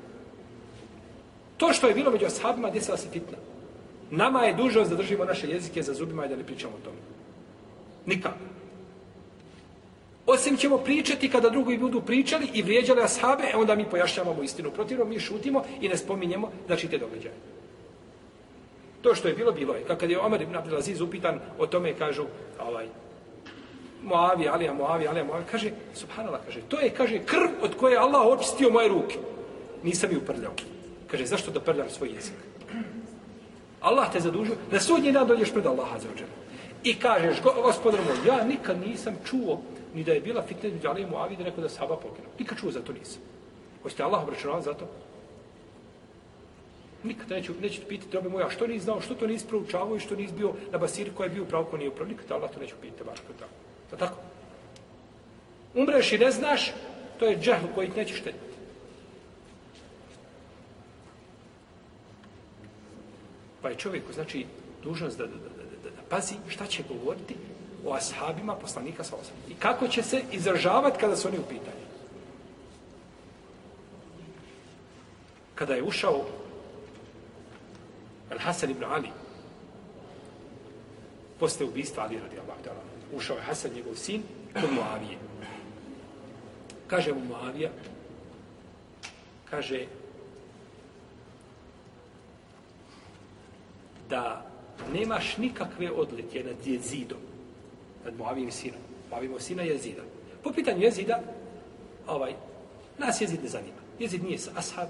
To 1.56 1.72
što 1.72 1.88
je 1.88 1.94
bilo 1.94 2.10
među 2.10 2.26
ashabima, 2.26 2.70
desila 2.70 2.96
se 2.96 3.08
fitna. 3.12 3.38
Nama 4.10 4.44
je 4.44 4.54
dužnost 4.54 4.90
da 4.90 4.96
držimo 4.96 5.24
naše 5.24 5.48
jezike 5.48 5.82
za 5.82 5.94
zubima 5.94 6.26
i 6.26 6.28
da 6.28 6.36
ne 6.36 6.44
pričamo 6.44 6.74
o 6.74 6.84
tome. 6.84 7.13
Nikako. 8.06 8.54
Osim 10.26 10.56
ćemo 10.56 10.78
pričati 10.78 11.30
kada 11.30 11.50
drugi 11.50 11.78
budu 11.78 12.00
pričali 12.00 12.48
i 12.54 12.62
vrijeđali 12.62 13.02
ashabe, 13.02 13.44
e 13.52 13.56
onda 13.56 13.74
mi 13.74 13.84
pojašnjavamo 13.84 14.42
istinu. 14.42 14.70
Protivno 14.70 15.04
mi 15.04 15.20
šutimo 15.20 15.64
i 15.80 15.88
ne 15.88 15.96
spominjemo 15.96 16.50
znači 16.66 16.88
te 16.88 16.98
događaje. 16.98 17.34
To 19.02 19.14
što 19.14 19.28
je 19.28 19.34
bilo, 19.34 19.52
bilo 19.52 19.74
je. 19.74 19.84
Kad 19.84 20.10
je 20.10 20.20
Omer 20.20 20.42
ibn 20.42 20.56
Abdelaziz 20.56 21.00
upitan 21.00 21.40
o 21.58 21.66
tome, 21.66 21.92
kažu, 21.94 22.24
ovaj, 22.60 22.86
Moavi, 24.02 24.48
Alija, 24.48 24.72
Moavi, 24.72 25.08
Alija, 25.08 25.24
Moavi, 25.24 25.44
kaže, 25.50 25.70
subhanallah, 25.94 26.40
kaže, 26.46 26.60
to 26.68 26.80
je, 26.80 26.90
kaže, 26.90 27.18
krv 27.18 27.48
od 27.62 27.76
koje 27.76 27.98
Allah 27.98 28.26
očistio 28.26 28.70
moje 28.70 28.88
ruke. 28.88 29.18
Nisam 29.82 30.12
ju 30.12 30.20
prljao. 30.20 30.52
Kaže, 31.10 31.26
zašto 31.26 31.50
da 31.50 31.60
prljam 31.60 31.90
svoj 31.90 32.08
jezik? 32.08 32.34
Allah 33.80 34.12
te 34.12 34.20
zadužio, 34.20 34.56
na 34.70 34.80
sudnji 34.80 35.12
dan 35.12 35.28
dođeš 35.28 35.52
pred 35.52 35.66
Allaha 35.66 35.98
za 35.98 36.08
ođenu. 36.14 36.43
I 36.84 36.94
kažeš, 36.94 37.42
gospodar 37.42 38.00
moj, 38.00 38.26
ja 38.26 38.44
nikad 38.44 38.80
nisam 38.80 39.16
čuo 39.24 39.60
ni 39.94 40.04
da 40.04 40.12
je 40.12 40.20
bila 40.20 40.42
fitne 40.42 40.70
među 40.70 40.88
Ali 40.88 41.04
u 41.04 41.08
Muavi 41.08 41.36
da 41.36 41.44
neko 41.44 41.60
da 41.60 41.68
Saba 41.68 41.94
Aba 41.94 42.02
poginu. 42.02 42.28
Nikad 42.38 42.58
čuo 42.58 42.70
za 42.70 42.80
to 42.80 42.92
nisam. 42.92 43.20
Hoćete 43.82 44.02
Allah 44.02 44.22
obračunavan 44.22 44.62
za 44.62 44.74
to? 44.74 44.88
Nikad 47.02 47.30
neću, 47.30 47.52
neću 47.62 47.80
piti 47.88 48.06
tobe 48.06 48.28
moja, 48.28 48.50
što 48.50 48.66
nisi 48.66 48.84
znao, 48.84 49.00
što 49.00 49.14
to 49.14 49.26
nisi 49.26 49.46
proučavao 49.46 49.96
i 49.96 50.00
što 50.00 50.16
nisi 50.16 50.34
bio 50.34 50.52
na 50.72 50.78
basir 50.78 51.10
koji 51.14 51.26
je 51.26 51.30
bio 51.30 51.44
pravo 51.44 51.64
ko 51.64 51.76
nije 51.76 51.88
upravo. 51.88 52.08
Nikad 52.08 52.32
Allah 52.32 52.50
to 52.50 52.60
neću 52.60 52.74
pitati, 52.80 53.04
baš 53.04 53.20
kod 53.26 53.36
tako. 53.36 53.52
Da 53.90 53.96
tako? 53.96 54.20
Umreš 55.74 56.12
i 56.12 56.18
ne 56.18 56.30
znaš, 56.30 56.72
to 57.18 57.26
je 57.26 57.38
džehl 57.38 57.66
koji 57.74 57.90
ti 57.90 57.96
neće 57.96 58.14
štetiti. 58.14 58.54
Pa 63.62 63.68
je 63.68 63.76
čovjeku, 63.76 64.12
znači, 64.12 64.46
dužnost 64.82 65.18
da, 65.18 65.26
da, 65.26 65.36
da 65.36 65.53
pazi 66.08 66.34
šta 66.48 66.66
će 66.66 66.82
govoriti 66.88 67.36
o 67.86 67.94
ashabima 67.94 68.54
poslanika 68.54 69.04
sa 69.04 69.16
osam. 69.16 69.36
I 69.48 69.54
kako 69.54 69.88
će 69.88 70.02
se 70.02 70.22
izražavati 70.32 70.98
kada 70.98 71.16
su 71.16 71.28
oni 71.28 71.38
u 71.38 71.48
pitanju. 71.48 71.84
Kada 75.54 75.74
je 75.74 75.82
ušao 75.82 76.24
Al-Hasan 78.30 78.70
ibn 78.70 78.84
Ali, 78.84 79.08
posle 81.38 81.66
ubistva 81.66 82.02
Ali 82.02 82.20
radi 82.20 82.38
Allah, 82.38 82.56
ušao 83.12 83.36
je 83.36 83.42
Hasan, 83.42 83.70
njegov 83.74 83.94
sin, 83.94 84.22
kod 84.52 84.72
Muavije. 84.72 85.18
Kaže 86.86 87.12
mu 87.12 87.20
Muavija, 87.20 87.70
kaže 89.50 89.86
da 94.08 94.53
nemaš 94.92 95.36
nikakve 95.36 95.90
odlike 95.90 96.44
nad 96.44 96.66
jezidom, 96.66 97.18
nad 98.04 98.18
Moavim 98.18 98.50
sinom. 98.50 98.80
Muavijim 99.10 99.40
sina 99.40 99.62
jezida. 99.62 100.02
Po 100.42 100.52
pitanju 100.52 100.82
jezida, 100.82 101.20
ovaj, 102.06 102.32
nas 102.98 103.20
jezid 103.20 103.42
ne 103.42 103.48
zanima. 103.48 103.80
Jezid 103.98 104.24
nije 104.24 104.38
sa 104.38 104.50
ashab, 104.56 104.88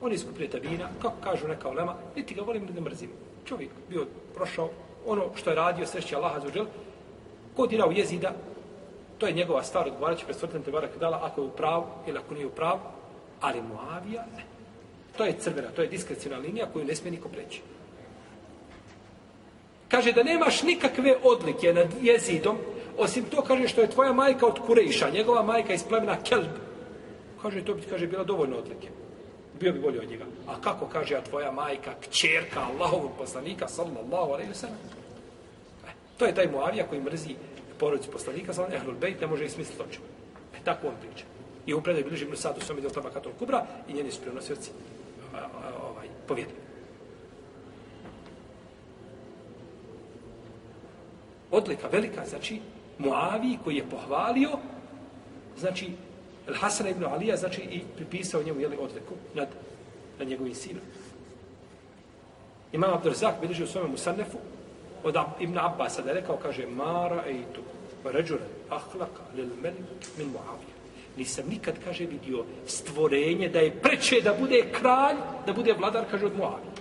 on 0.00 0.12
je 0.12 0.18
skupio 0.18 0.48
tabina, 0.48 0.88
kako 1.02 1.16
kažu 1.24 1.48
neka 1.48 1.68
olema, 1.68 1.94
niti 2.16 2.34
ga 2.34 2.42
volim, 2.42 2.68
ne 2.74 2.80
mrzim. 2.80 3.10
Čovjek 3.44 3.70
bio 3.90 4.06
prošao, 4.34 4.70
ono 5.06 5.24
što 5.34 5.50
je 5.50 5.56
radio, 5.56 5.86
sreći 5.86 6.14
Allaha 6.14 6.40
za 6.40 6.48
uđel, 6.48 6.66
ko 7.56 7.66
dirao 7.66 7.90
jezida, 7.90 8.32
to 9.18 9.26
je 9.26 9.32
njegova 9.32 9.62
stvar, 9.62 9.88
odgovarat 9.88 10.18
će 10.18 10.26
pred 10.26 10.64
te 10.64 10.70
barak 10.70 10.98
dala, 11.00 11.20
ako 11.22 11.40
je 11.40 11.46
u 11.46 11.50
pravu 11.50 11.84
ili 12.06 12.18
ako 12.18 12.34
nije 12.34 12.46
u 12.46 12.50
pravu, 12.50 12.80
ali 13.40 13.62
Muavija, 13.62 14.26
ne. 14.36 14.44
To 15.16 15.24
je 15.24 15.38
crvena, 15.38 15.68
to 15.68 15.82
je 15.82 15.88
diskrecijna 15.88 16.38
linija 16.38 16.66
koju 16.72 16.84
ne 16.84 16.94
smije 16.94 17.10
niko 17.10 17.28
preći. 17.28 17.62
Kaže 19.88 20.12
da 20.12 20.22
nemaš 20.22 20.62
nikakve 20.62 21.16
odlike 21.22 21.72
nad 21.72 21.88
jezidom, 22.02 22.56
osim 22.98 23.24
to 23.24 23.42
kaže 23.42 23.68
što 23.68 23.80
je 23.80 23.90
tvoja 23.90 24.12
majka 24.12 24.46
od 24.46 24.58
Kurejša, 24.66 25.10
njegova 25.10 25.42
majka 25.42 25.74
iz 25.74 25.84
plemena 25.88 26.16
Kelb. 26.22 26.50
Kaže, 27.42 27.64
to 27.64 27.74
bi 27.74 27.82
kaže, 27.90 28.06
bila 28.06 28.24
dovoljno 28.24 28.56
odlike. 28.56 28.88
Bio 29.60 29.72
bi 29.72 29.80
bolje 29.80 30.00
od 30.00 30.08
njega. 30.08 30.24
A 30.46 30.60
kako 30.60 30.86
kaže, 30.86 31.16
a 31.16 31.20
tvoja 31.20 31.50
majka, 31.52 31.94
kćerka 32.00 32.60
Allahovog 32.60 33.10
poslanika, 33.18 33.68
sallallahu 33.68 34.32
alaihi 34.32 34.50
wa 34.50 34.54
sallam. 34.54 34.78
E, 35.88 35.90
to 36.18 36.24
je 36.24 36.34
taj 36.34 36.46
Muavija 36.46 36.86
koji 36.86 37.00
mrzi 37.00 37.34
porodicu 37.78 38.10
poslanika, 38.10 38.52
sallallahu 38.52 38.76
alaihi 38.76 38.96
wa 38.96 39.00
sallam, 39.00 39.20
ne 39.20 39.26
može 39.26 39.44
ismisliti 39.44 39.76
smisliti. 39.76 40.08
E, 40.56 40.64
tako 40.64 40.88
on 40.88 40.94
priča. 41.00 41.24
I 41.66 41.74
u 41.74 41.82
predaju 41.82 42.06
bliži 42.08 42.24
Ibn 42.24 42.36
Sadu, 42.36 42.60
svom 42.60 42.78
idel 42.78 42.90
tamo 42.90 43.10
Katul 43.10 43.32
Kubra, 43.38 43.66
i 43.88 43.92
njeni 43.92 44.10
su 44.10 44.20
prenosioci 44.20 44.70
ovaj, 45.82 46.08
povjedili. 46.28 46.58
Odlika 51.54 51.88
velika, 51.88 52.26
znači 52.26 52.60
Muavi 52.98 53.58
koji 53.64 53.76
je 53.76 53.90
pohvalio, 53.90 54.50
znači 55.58 55.90
El 56.48 56.54
Hasan 56.54 56.86
ibn 56.86 57.04
Alija, 57.04 57.36
znači 57.36 57.60
i 57.60 57.80
pripisao 57.96 58.42
njemu 58.42 58.60
jeli, 58.60 58.76
odliku 58.76 59.14
nad, 59.34 59.48
nad 60.18 60.28
njegovim 60.28 60.54
sinom. 60.54 60.82
Imam 62.72 62.94
Abdurzak 62.94 63.34
bilježi 63.40 63.64
u 63.64 63.66
svojom 63.66 63.90
Musannefu 63.90 64.38
od 65.04 65.16
Ibn 65.40 65.58
Abbas 65.58 66.00
da 66.04 66.10
je 66.10 66.14
rekao, 66.14 66.36
kaže, 66.36 66.66
Mara 66.66 67.26
i 67.30 67.42
tu, 67.54 67.60
ređuren, 68.04 68.46
ahlaka, 68.70 69.22
lil 69.36 69.48
melik, 69.62 69.80
min 70.18 70.28
Muavija. 70.28 70.74
Nisam 71.16 71.44
nikad, 71.48 71.74
kaže, 71.84 72.06
vidio 72.06 72.44
stvorenje 72.66 73.48
da 73.48 73.58
je 73.58 73.80
preče 73.80 74.20
da 74.20 74.34
bude 74.40 74.64
kralj, 74.72 75.16
da 75.46 75.52
bude 75.52 75.72
vladar, 75.72 76.04
kaže, 76.10 76.26
od 76.26 76.36
Muavija. 76.36 76.74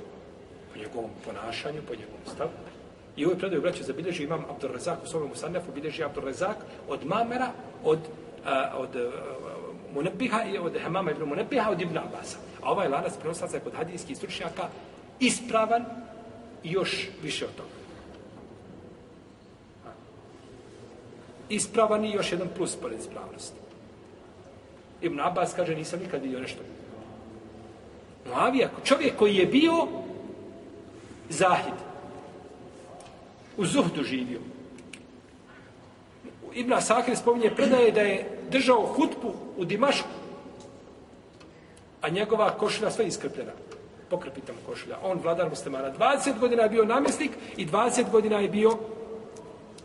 Po 0.74 0.80
njegovom 0.80 1.12
ponašanju, 1.26 1.82
po 1.88 1.96
njegovom 1.96 2.26
stavu. 2.26 2.73
I 3.16 3.26
ovaj 3.26 3.38
predaj 3.38 3.60
braću 3.60 3.84
zabilježi 3.84 4.24
imam 4.24 4.46
Abdurrazak 4.50 5.04
u 5.04 5.08
svojom 5.08 5.30
Musannefu, 5.30 5.72
bilježi 5.72 6.04
Abdurrazak 6.04 6.58
od 6.88 7.06
Mamera, 7.06 7.52
od, 7.84 8.00
a, 8.46 8.72
od 8.78 8.96
a, 8.96 9.12
Munebiha 9.94 10.44
i 10.44 10.58
od 10.58 10.78
Hamama 10.84 11.12
ibn 11.12 11.24
Munebiha, 11.24 11.72
od 11.72 11.82
Ibn 11.82 11.98
Abasa. 11.98 12.38
A 12.62 12.72
ovaj 12.72 12.88
lanac 12.88 13.14
prenosaca 13.20 13.58
je 13.58 13.64
kod 13.64 13.74
hadijskih 13.74 14.18
stručnjaka 14.18 14.68
ispravan 15.20 15.86
i 16.64 16.72
još 16.72 17.10
više 17.24 17.46
od 17.46 17.56
toga. 17.56 17.70
Ispravan 21.50 22.06
i 22.06 22.12
još 22.12 22.32
jedan 22.32 22.48
plus 22.58 22.76
pored 22.76 23.00
ispravnosti. 23.00 23.58
Ibn 25.02 25.20
Abbas 25.20 25.54
kaže, 25.54 25.76
nisam 25.76 26.00
nikad 26.00 26.22
vidio 26.22 26.40
nešto. 26.40 26.62
Muavija, 28.28 28.70
čovjek 28.84 29.16
koji 29.16 29.36
je 29.36 29.46
bio 29.46 29.88
zahid, 31.30 31.74
u 33.58 33.66
Zuhdu 33.66 34.04
živio. 34.04 34.40
Ibn 36.54 36.74
Asakir 36.74 37.18
spominje 37.18 37.56
predaje 37.56 37.92
da 37.92 38.02
je 38.02 38.40
držao 38.52 38.86
hutbu 38.86 39.34
u 39.58 39.66
Dimašku, 39.66 40.08
a 42.02 42.10
njegova 42.10 42.58
košulja 42.58 42.92
sve 42.92 43.08
iskrpljena. 43.08 43.52
Pokrpita 44.10 44.54
mu 44.54 44.60
košulja. 44.66 44.98
On, 45.04 45.20
vladar 45.24 45.50
muslimana, 45.50 45.94
20 46.00 46.40
godina 46.40 46.64
je 46.64 46.70
bio 46.70 46.86
namjesnik 46.86 47.32
i 47.58 47.66
20 47.66 48.12
godina 48.12 48.40
je 48.40 48.50
bio 48.50 48.78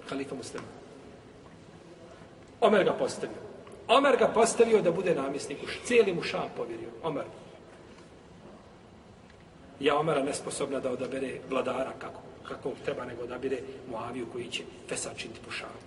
halifa 0.09 0.35
muslimana. 0.35 0.73
Omer 2.61 2.85
ga 2.85 2.93
postavio. 2.93 3.37
Omer 3.89 4.17
ga 4.17 4.29
postavio 4.29 4.83
da 4.83 4.93
bude 4.93 5.15
namjesnik. 5.15 5.59
Cijeli 5.85 6.15
mu 6.15 6.23
šam 6.23 6.49
povjerio. 6.57 6.89
Omer. 7.03 7.25
Ja 9.81 9.99
Omera 9.99 10.23
nesposobna 10.23 10.81
da 10.81 10.91
odabere 10.91 11.41
vladara 11.51 11.93
kako 11.99 12.28
kako 12.49 12.73
treba 12.85 13.05
nego 13.05 13.27
da 13.27 13.39
bire 13.39 13.59
Muaviju 13.91 14.27
koji 14.33 14.49
će 14.49 14.63
Fesad 14.89 15.17
činiti 15.17 15.41
po 15.45 15.51
šalu. 15.51 15.81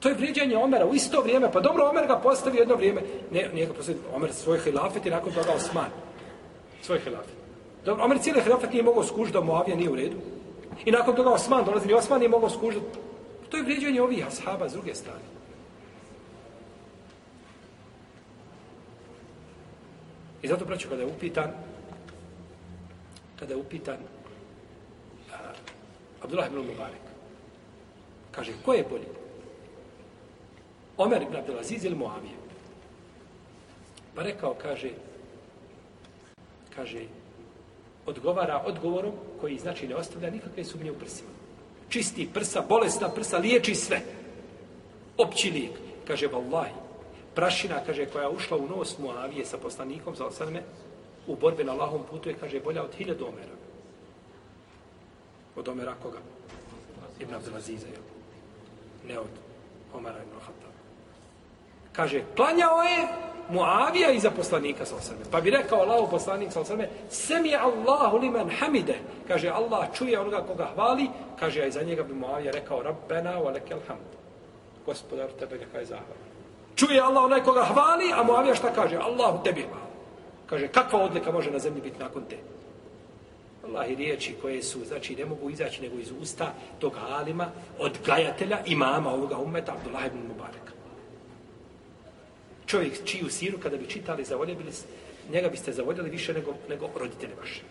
To 0.00 0.08
je 0.08 0.14
vrijeđanje 0.14 0.56
Omera 0.56 0.86
u 0.86 0.94
isto 0.94 1.20
vrijeme. 1.20 1.52
Pa 1.52 1.60
dobro, 1.60 1.88
Omer 1.88 2.06
ga 2.06 2.18
postavi 2.18 2.58
jedno 2.58 2.74
vrijeme. 2.74 3.02
Ne, 3.30 3.48
nije 3.54 3.66
ga 3.66 3.72
postavi 3.72 3.98
Omer 4.14 4.32
svoj 4.32 4.58
hilafet 4.58 5.06
i 5.06 5.10
nakon 5.10 5.32
toga 5.32 5.52
Osman. 5.52 5.90
Svoj 6.82 7.00
hilafet. 7.00 7.34
Dobro, 7.84 8.04
Omer 8.04 8.18
cijeli 8.18 8.42
hilafet 8.42 8.70
nije 8.70 8.82
mogao 8.82 9.04
skužiti 9.04 9.38
da 9.38 9.44
Muavija 9.44 9.76
nije 9.76 9.90
u 9.90 9.96
redu. 9.96 10.16
I 10.84 10.90
nakon 10.90 11.16
toga 11.16 11.30
Osman 11.30 11.64
dolazi, 11.64 11.86
ni 11.86 11.94
Osman 11.94 12.18
nije 12.18 12.28
mogao 12.28 12.50
skužiti. 12.50 12.86
To 13.48 13.56
je 13.56 13.62
vrijeđanje 13.62 14.02
ovih 14.02 14.26
ashaba 14.26 14.68
s 14.68 14.72
druge 14.72 14.94
strane. 14.94 15.24
I 20.42 20.48
zato, 20.48 20.64
braću, 20.64 20.88
kada 20.88 21.02
je 21.02 21.08
upitan, 21.08 21.50
kada 23.38 23.54
je 23.54 23.60
upitan 23.60 23.96
Abdullah 26.24 26.46
ibn 26.46 26.58
Mubarak. 26.58 27.04
Kaže, 28.30 28.52
ko 28.64 28.72
je 28.72 28.84
bolji? 28.90 29.10
Omer 30.96 31.22
ibn 31.22 31.36
Abdelaziz 31.36 31.84
ili 31.84 31.94
Moavije? 31.94 32.34
Pa 34.14 34.22
rekao, 34.22 34.54
kaže, 34.54 34.90
kaže, 36.74 37.04
odgovara 38.06 38.62
odgovorom 38.66 39.12
koji 39.40 39.58
znači 39.58 39.88
ne 39.88 39.96
ostavlja 39.96 40.30
nikakve 40.30 40.64
sumnje 40.64 40.90
u 40.90 40.98
prsima. 40.98 41.30
Čisti 41.88 42.28
prsa, 42.34 42.62
bolesna 42.68 43.08
prsa, 43.08 43.38
liječi 43.38 43.74
sve. 43.74 44.00
Opći 45.18 45.50
lijek. 45.50 45.72
Kaže, 46.06 46.26
vallahi, 46.26 46.72
prašina, 47.34 47.84
kaže, 47.86 48.06
koja 48.06 48.30
ušla 48.30 48.56
u 48.56 48.68
nos 48.68 48.98
Moavije 48.98 49.44
sa 49.44 49.58
poslanikom 49.58 50.16
za 50.16 50.26
osadme, 50.26 50.62
u 51.26 51.36
borbi 51.36 51.64
na 51.64 51.72
Allahom 51.72 52.02
putu 52.10 52.28
je, 52.28 52.34
kaže, 52.40 52.60
bolja 52.60 52.82
od 52.82 52.94
hiljadu 52.94 53.26
omera. 53.26 53.63
Od 55.56 55.68
Omera 55.68 55.94
koga? 56.02 56.18
Ibn 57.20 57.34
Abdelaziza, 57.34 57.86
jel? 57.86 58.02
Ne 59.08 59.18
od 59.18 59.30
Omara 59.94 60.18
ibn 60.18 60.38
Khattab. 60.38 60.74
Kaže, 61.92 62.22
klanjao 62.36 62.82
je 62.82 63.08
Muavija 63.48 64.10
iza 64.10 64.30
poslanika 64.30 64.86
sa 64.86 64.96
osrme. 64.96 65.20
Pa 65.30 65.40
bi 65.40 65.50
rekao 65.50 65.80
Allah 65.80 66.10
poslanik 66.10 66.52
sa 66.52 66.60
osrme, 66.60 66.88
sem 67.10 67.44
je 67.46 67.58
Allahu 67.58 68.18
liman 68.18 68.50
hamide. 68.50 68.98
Kaže, 69.28 69.48
Allah 69.48 69.88
čuje 69.94 70.20
onoga 70.20 70.42
koga 70.42 70.68
hvali. 70.74 71.08
Kaže, 71.40 71.62
a 71.62 71.66
iza 71.66 71.82
njega 71.82 72.02
bi 72.02 72.14
Muavija 72.14 72.52
rekao, 72.52 72.82
Rabbena 72.82 73.38
wa 73.40 73.52
lekel 73.54 73.78
hamd. 73.88 74.10
Gospodar, 74.86 75.28
tebe 75.38 75.58
neka 75.58 75.78
je 75.78 75.86
zahval. 75.86 76.16
Čuje 76.76 77.00
Allah 77.00 77.24
onaj 77.24 77.42
koga 77.42 77.64
hvali, 77.64 78.12
a 78.12 78.22
Muavija 78.22 78.54
šta 78.54 78.72
kaže? 78.74 78.96
Allahu 78.96 79.44
tebi 79.44 79.62
hvala. 79.62 79.86
Kaže, 80.46 80.68
kakva 80.68 80.98
odlika 80.98 81.32
može 81.32 81.50
na 81.50 81.58
zemlji 81.58 81.80
biti 81.80 81.98
nakon 81.98 82.24
te? 82.28 82.36
Allah 83.66 83.90
i 83.90 83.94
riječi 83.94 84.34
koje 84.42 84.62
su, 84.62 84.84
znači 84.84 85.16
ne 85.16 85.24
mogu 85.24 85.50
izaći 85.50 85.82
nego 85.82 85.98
iz 85.98 86.12
usta 86.20 86.54
tog 86.78 86.92
alima, 87.08 87.50
odgajatelja, 87.78 88.58
imama 88.66 89.10
ovoga 89.10 89.38
umeta, 89.38 89.72
Abdullah 89.72 90.06
ibn 90.06 90.18
Mubarak. 90.28 90.72
Čovjek 92.66 93.04
čiju 93.04 93.30
siru, 93.30 93.58
kada 93.58 93.76
bi 93.76 93.88
čitali, 93.88 94.24
zavoljeli, 94.24 94.64
njega 95.32 95.48
biste 95.48 95.72
zavoljeli 95.72 96.10
više 96.10 96.32
nego, 96.34 96.54
nego 96.68 96.90
roditelji 96.96 97.32
vaše. 97.40 97.62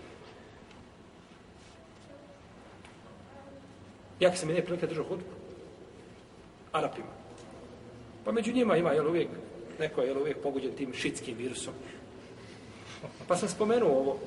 Jak 4.20 4.38
se 4.38 4.46
mi 4.46 4.54
ne 4.54 4.62
prilike 4.62 4.88
držao 4.88 5.04
hudbu? 5.04 5.26
Arapima. 6.72 7.08
Pa 8.26 8.32
među 8.32 8.54
njima 8.54 8.78
ima, 8.78 8.92
jel 8.92 9.08
uvijek, 9.08 9.28
neko 9.80 10.02
je 10.02 10.08
jel 10.08 10.18
uvijek 10.18 10.38
poguđen 10.44 10.72
tim 10.72 10.94
šitskim 10.94 11.38
virusom. 11.38 11.74
Pa 13.28 13.36
sam 13.36 13.50
spomenuo 13.50 14.00
ovo, 14.00 14.20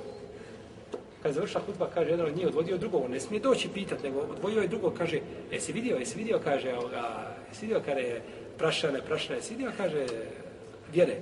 Kad 1.26 1.30
je 1.30 1.34
završila 1.34 1.62
hutba, 1.66 1.88
kaže, 1.94 2.10
jedan 2.10 2.26
od 2.26 2.36
njih 2.36 2.46
odvodio 2.46 2.78
drugog, 2.78 3.04
on 3.04 3.10
ne 3.10 3.20
smije 3.20 3.40
doći 3.40 3.68
pitat, 3.68 4.02
nego 4.02 4.20
odvojio 4.20 4.60
je 4.62 4.68
drugog, 4.68 4.94
kaže, 4.98 5.20
jesi 5.52 5.72
vidio, 5.72 5.96
jesi 5.96 6.18
vidio, 6.18 6.40
kaže, 6.44 6.74
ovoga, 6.74 7.34
jesi 7.48 7.66
vidio, 7.66 7.82
kada 7.84 8.00
je 8.00 8.22
prašina, 8.58 8.92
ne 8.92 9.02
prašina, 9.02 9.34
jesi 9.34 9.54
vidio, 9.54 9.72
kaže, 9.76 10.06
vjere, 10.92 11.16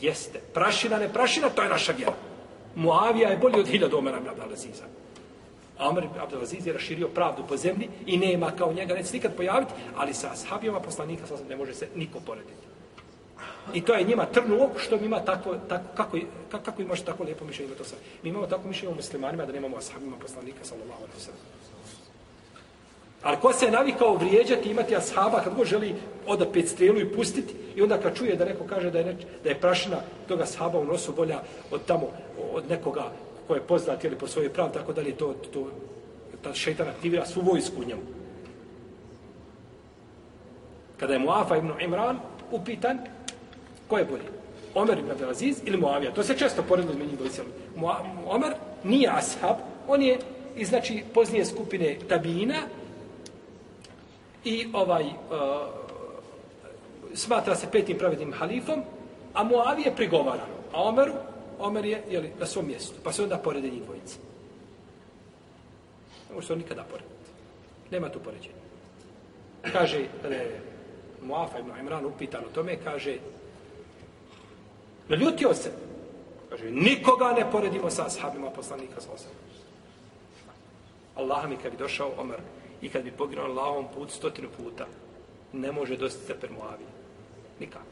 jeste. 0.00 0.40
Prašina, 0.54 0.98
ne 0.98 1.08
prašina, 1.12 1.48
to 1.48 1.62
je 1.62 1.68
naša 1.68 1.92
vjera. 1.92 2.12
Muavija 2.74 3.30
je 3.30 3.36
bolji 3.36 3.60
od 3.60 3.68
hiljada 3.68 3.96
Omera 3.96 4.20
Abdelaziza. 4.30 4.84
Amr 5.78 6.04
ibn 6.04 6.20
Abdelaziz 6.20 6.66
je 6.66 6.72
raširio 6.72 7.08
pravdu 7.08 7.42
po 7.48 7.56
zemlji 7.56 7.88
i 8.06 8.18
nema 8.18 8.50
kao 8.50 8.72
njega, 8.72 8.94
neće 8.94 9.12
nikad 9.12 9.36
pojaviti, 9.36 9.72
ali 9.96 10.14
sa 10.14 10.30
ashabijama 10.32 10.80
poslanika 10.80 11.26
sa 11.26 11.34
ne 11.48 11.56
može 11.56 11.74
se 11.74 11.88
niko 11.94 12.20
porediti. 12.26 12.69
I 13.74 13.80
to 13.80 13.94
je 13.94 14.04
njima 14.04 14.26
trnu 14.26 14.56
u 14.56 14.78
što 14.78 14.96
mi 14.96 15.06
ima 15.06 15.20
tako, 15.20 15.56
tako 15.68 15.84
kako, 15.96 16.18
kako, 16.50 16.64
kako 16.64 16.82
može 16.82 17.04
tako 17.04 17.24
lijepo 17.24 17.44
mišljenje 17.44 17.74
to 17.74 17.84
sve. 17.84 17.98
Mi 18.22 18.28
imamo 18.28 18.46
tako 18.46 18.68
mišljenje 18.68 18.92
o 18.92 18.96
muslimanima 18.96 19.46
da 19.46 19.52
nemamo 19.52 19.76
ashabima 19.76 20.16
poslanika 20.16 20.64
sallallahu 20.64 21.02
alaihi 21.02 21.20
sallam. 21.20 21.40
Ali 23.22 23.36
ko 23.36 23.52
se 23.52 23.64
je 23.64 23.70
navikao 23.70 24.14
vrijeđati, 24.14 24.70
imati 24.70 24.96
ashaba 24.96 25.40
kad 25.44 25.54
god 25.54 25.66
želi 25.66 25.94
oda 26.26 26.52
pet 26.52 26.68
strelu 26.68 27.00
i 27.00 27.12
pustiti 27.12 27.54
i 27.76 27.82
onda 27.82 27.98
kad 27.98 28.16
čuje 28.16 28.36
da 28.36 28.44
neko 28.44 28.64
kaže 28.64 28.90
da 28.90 28.98
je, 28.98 29.04
neč, 29.04 29.16
da 29.44 29.48
je 29.48 29.60
prašina 29.60 29.96
toga 30.28 30.42
ashaba 30.42 30.78
u 30.78 30.84
nosu 30.84 31.12
bolja 31.12 31.40
od 31.70 31.84
tamo, 31.86 32.08
od 32.52 32.70
nekoga 32.70 33.12
ko 33.50 33.54
je 33.54 33.66
poznat 33.66 34.04
ili 34.04 34.16
po 34.18 34.26
svojoj 34.26 34.52
pravi, 34.52 34.72
tako 34.72 34.92
da 34.92 35.02
li 35.02 35.12
to, 35.12 35.34
to, 35.52 35.66
ta 36.42 36.54
šeitan 36.54 36.88
aktivira 36.88 37.26
svu 37.26 37.42
vojsku 37.42 37.80
u 37.82 37.84
njemu. 37.84 38.02
Kada 41.00 41.12
je 41.12 41.18
Muafa 41.18 41.56
ibn 41.56 41.72
Imran 41.80 42.20
upitan, 42.50 42.98
ko 43.90 43.98
je 43.98 44.04
bolji? 44.04 44.28
Omer 44.74 44.98
ibn 44.98 45.10
Abdelaziz 45.10 45.58
ili 45.64 45.76
Muavija? 45.76 46.14
To 46.14 46.22
se 46.22 46.38
često 46.38 46.62
poredno 46.62 46.92
između 46.92 47.16
dvojice. 47.16 47.42
Omer 48.26 48.54
nije 48.84 49.10
ashab, 49.10 49.56
on 49.88 50.02
je 50.02 50.18
iz 50.56 50.68
znači 50.68 51.04
poznije 51.14 51.44
skupine 51.44 51.98
tabina 52.08 52.62
i 54.44 54.68
ovaj 54.72 55.04
uh, 55.04 55.12
smatra 57.14 57.54
se 57.54 57.66
petim 57.72 57.98
pravednim 57.98 58.32
halifom, 58.32 58.82
a 59.34 59.44
Muavije 59.44 59.96
prigovara. 59.96 60.46
A 60.72 60.82
Omeru, 60.82 61.12
Omer 61.58 61.84
je 61.84 62.02
jeli, 62.10 62.32
na 62.38 62.46
svom 62.46 62.66
mjestu. 62.66 62.94
Pa 63.04 63.12
se 63.12 63.22
onda 63.22 63.36
porede 63.36 63.70
njih 63.70 63.82
dvojice. 63.82 64.16
Ne 66.28 66.34
može 66.34 66.46
se 66.46 66.52
on 66.52 66.58
nikada 66.58 66.82
porediti. 66.82 67.30
Nema 67.90 68.08
tu 68.08 68.18
poređenja. 68.18 68.54
Kaže, 69.72 70.06
kada 70.22 70.34
je 70.34 70.60
Muafa 71.22 71.58
ibn 71.58 71.70
Imran 71.80 72.06
upitan 72.06 72.44
o 72.44 72.54
tome, 72.54 72.76
kaže, 72.84 73.16
naljutio 75.10 75.54
se. 75.54 75.70
Kaže, 76.50 76.70
nikoga 76.70 77.32
ne 77.32 77.50
poredimo 77.50 77.90
sa 77.90 78.06
ashabima 78.06 78.50
poslanika 78.50 79.00
sa 79.00 79.12
osam. 79.14 79.30
Allah 81.16 81.48
mi 81.48 81.56
kad 81.56 81.72
bi 81.72 81.78
došao 81.78 82.12
Omer 82.18 82.40
i 82.82 82.88
kad 82.88 83.02
bi 83.04 83.10
poginuo 83.10 83.44
Allahom 83.44 83.86
put 83.94 84.10
stotinu 84.10 84.48
puta, 84.56 84.86
ne 85.52 85.72
može 85.72 85.96
dosti 85.96 86.24
stepen 86.24 86.50
Muavije. 86.52 86.88
Nikako. 87.60 87.84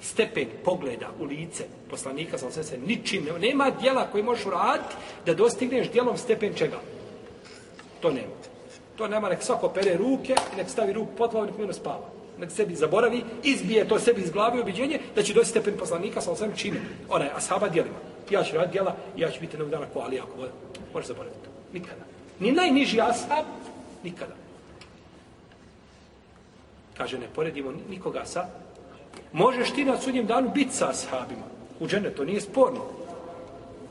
Stepen 0.00 0.48
pogleda 0.64 1.08
u 1.20 1.24
lice 1.24 1.64
poslanika 1.90 2.38
sa 2.38 2.46
osam 2.46 2.64
se 2.64 2.78
ničim 2.78 3.24
nema. 3.24 3.38
Nema 3.38 3.70
dijela 3.70 4.06
koji 4.12 4.24
možeš 4.24 4.46
uraditi 4.46 4.94
da 5.26 5.34
dostigneš 5.34 5.90
dijelom 5.90 6.16
stepen 6.16 6.54
čega. 6.54 6.80
To 8.00 8.10
nema. 8.10 8.40
To 8.96 9.08
nema, 9.08 9.28
nek 9.28 9.42
svako 9.42 9.68
pere 9.68 9.96
ruke, 9.96 10.34
nek 10.56 10.68
stavi 10.68 10.92
ruku 10.92 11.12
potlavu, 11.18 11.46
nek 11.46 11.58
mirno 11.58 11.72
spava. 11.72 12.19
Nek 12.40 12.50
sebi 12.50 12.74
zaboravi, 12.74 13.24
izbije 13.42 13.88
to 13.88 13.98
sebi 13.98 14.20
iz 14.20 14.30
glave 14.30 14.60
ubiđenje, 14.60 15.00
da 15.14 15.22
će 15.22 15.34
doći 15.34 15.50
stepen 15.50 15.74
poslanika 15.78 16.20
sa 16.20 16.32
osam 16.32 16.52
čime. 16.56 16.80
Ona 17.08 17.24
je 17.24 17.32
ashaba 17.36 17.68
djelima. 17.68 17.96
Ja 18.30 18.44
ću 18.44 18.56
raditi 18.56 18.72
dijela, 18.72 18.96
ja 19.16 19.30
ću 19.30 19.40
biti 19.40 19.54
jednog 19.54 19.70
dana 19.70 19.86
ko 19.92 20.00
Ali, 20.00 20.20
ako 20.20 20.32
možeš 20.94 21.08
zaboraviti 21.08 21.44
to. 21.44 21.50
Nikada. 21.72 22.04
Ni 22.40 22.52
najniži 22.52 23.00
ashab, 23.00 23.44
nikada. 24.04 24.34
Kaže, 26.96 27.18
ne 27.18 27.26
poredimo 27.34 27.72
nikoga 27.90 28.24
sa... 28.24 28.46
Možeš 29.32 29.70
ti 29.70 29.84
na 29.84 29.98
sudnjem 29.98 30.26
danu 30.26 30.50
biti 30.54 30.74
sa 30.74 30.90
ashabima. 30.90 31.44
U 31.80 31.88
dženetu, 31.88 32.16
to 32.16 32.24
nije 32.24 32.40
sporno. 32.40 32.80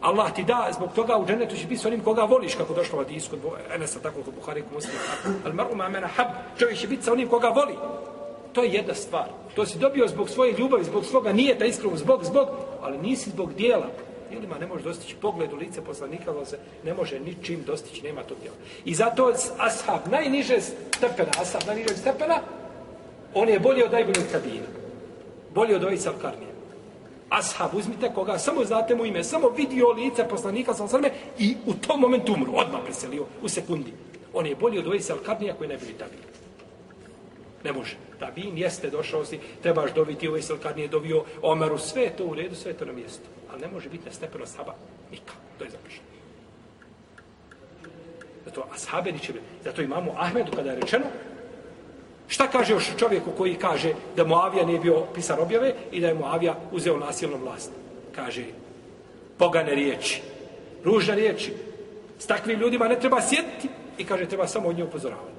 Allah 0.02 0.34
ti 0.34 0.44
da, 0.44 0.70
zbog 0.76 0.94
toga 0.94 1.18
u 1.18 1.26
dženetu 1.26 1.56
će 1.56 1.68
biti 1.68 1.82
s 1.82 1.86
onim 1.86 2.02
koga 2.02 2.24
voliš, 2.24 2.56
kako 2.56 2.74
došlo 2.74 3.00
u 3.00 3.02
Adijsku, 3.02 3.36
Enesa, 3.76 4.00
tako 4.00 4.22
kod 4.22 4.34
Buhari, 4.34 4.62
kod 4.62 4.74
Muslima. 4.74 5.00
Al 5.46 5.54
maru 5.54 5.76
ma 5.76 5.90
mena 5.90 6.08
hab, 6.08 6.28
čovjek 6.60 6.80
će 6.80 6.88
biti 6.88 7.04
sa 7.04 7.14
onim 7.14 7.28
koga 7.28 7.48
voli. 7.48 7.76
To 8.60 8.64
je 8.64 8.74
jedna 8.74 8.94
stvar. 8.94 9.26
To 9.56 9.66
si 9.66 9.80
dobio 9.80 10.08
zbog 10.08 10.30
svoje 10.30 10.54
ljubavi, 10.54 10.84
zbog 10.84 11.06
svoga 11.06 11.32
nijeta 11.34 11.66
iskreno, 11.66 11.98
zbog, 11.98 12.24
zbog, 12.24 12.48
ali 12.82 12.98
nisi 12.98 13.30
zbog 13.30 13.54
dijela. 13.54 13.88
Dijelima 14.30 14.58
ne 14.60 14.68
može 14.68 14.84
dostići 14.84 15.16
pogled 15.16 15.54
u 15.54 15.56
lice 15.56 15.82
poslanika, 15.82 16.32
ali 16.32 16.46
se 16.46 16.58
ne 16.84 16.94
može 16.94 17.20
ničim 17.20 17.64
dostići, 17.68 18.04
nema 18.04 18.24
tog 18.24 18.38
dijela. 18.42 18.58
I 18.86 18.96
zato 18.96 19.34
ashab 19.58 20.12
najniže 20.12 20.62
stepena, 20.62 21.32
ashab 21.42 21.62
najniže 21.68 21.96
stepena, 21.98 22.40
on 23.34 23.50
je 23.50 23.60
bolji 23.60 23.84
od 23.84 23.92
najboljeg 23.92 24.32
tabina. 24.32 24.68
Bolji 25.56 25.76
od 25.76 25.84
ovih 25.84 26.08
Alkarnije. 26.08 26.52
Ashab, 27.30 27.76
uzmite 27.76 28.12
koga, 28.16 28.38
samo 28.38 28.66
znate 28.66 28.96
mu 28.96 29.06
ime, 29.06 29.24
samo 29.24 29.50
vidio 29.50 29.92
lice 29.92 30.28
poslanika 30.28 30.74
sa 30.74 30.84
osrme 30.84 31.12
i 31.38 31.56
u 31.66 31.74
tom 31.74 32.00
momentu 32.00 32.34
umru, 32.34 32.52
odmah 32.56 32.82
preselio, 32.84 33.26
u 33.42 33.50
sekundi. 33.50 33.94
On 34.34 34.46
je 34.46 34.56
bolji 34.56 34.80
od 34.80 34.88
ovih 34.88 35.12
Alkarnija 35.12 35.54
koji 35.54 35.66
je 35.66 35.70
najbolji 35.70 35.94
tabin. 35.94 36.20
Ne 37.64 37.74
može. 37.74 38.09
Tabin 38.20 38.58
jeste 38.58 38.90
došao 38.90 39.26
si, 39.26 39.40
trebaš 39.64 39.94
dobiti 39.94 40.28
ovaj 40.28 40.42
kad 40.64 40.78
nije 40.78 40.88
dovio 40.88 41.24
Omeru, 41.42 41.78
sve 41.78 42.02
je 42.02 42.16
to 42.16 42.26
u 42.26 42.34
redu, 42.34 42.56
sve 42.56 42.72
je 42.72 42.78
to 42.78 42.86
na 42.86 42.94
mjestu. 42.94 43.24
Ali 43.52 43.62
ne 43.62 43.68
može 43.68 43.90
biti 43.90 44.06
na 44.06 44.12
stepeno 44.12 44.46
saba 44.46 44.76
nikak. 45.12 45.36
To 45.58 45.64
je 45.64 45.70
zapišeno. 45.70 46.10
Zato 48.46 48.66
ashabe 48.74 49.12
niče 49.12 49.34
biti. 49.34 49.46
Zato 49.64 49.82
imamo 49.82 50.14
Ahmedu 50.18 50.52
kada 50.56 50.70
je 50.70 50.76
rečeno, 50.76 51.06
šta 52.28 52.48
kaže 52.48 52.74
još 52.74 52.90
čovjeku 52.98 53.32
koji 53.38 53.56
kaže 53.56 53.94
da 54.16 54.24
Moavija 54.24 54.66
nije 54.66 54.80
bio 54.80 55.06
pisar 55.16 55.40
objave 55.40 55.74
i 55.92 56.02
da 56.02 56.08
je 56.08 56.14
Moavija 56.14 56.56
uzeo 56.72 56.98
nasilno 56.98 57.38
vlast. 57.38 57.72
Kaže, 58.16 58.44
pogane 59.38 59.76
riječi, 59.76 60.22
ružne 60.84 61.16
riječi. 61.16 61.54
S 62.20 62.28
takvim 62.28 62.60
ljudima 62.60 62.88
ne 62.88 63.00
treba 63.00 63.22
sjetiti 63.22 63.70
i 63.98 64.06
kaže, 64.06 64.26
treba 64.26 64.48
samo 64.48 64.70
od 64.70 64.78
nje 64.78 64.84
upozoravati. 64.84 65.39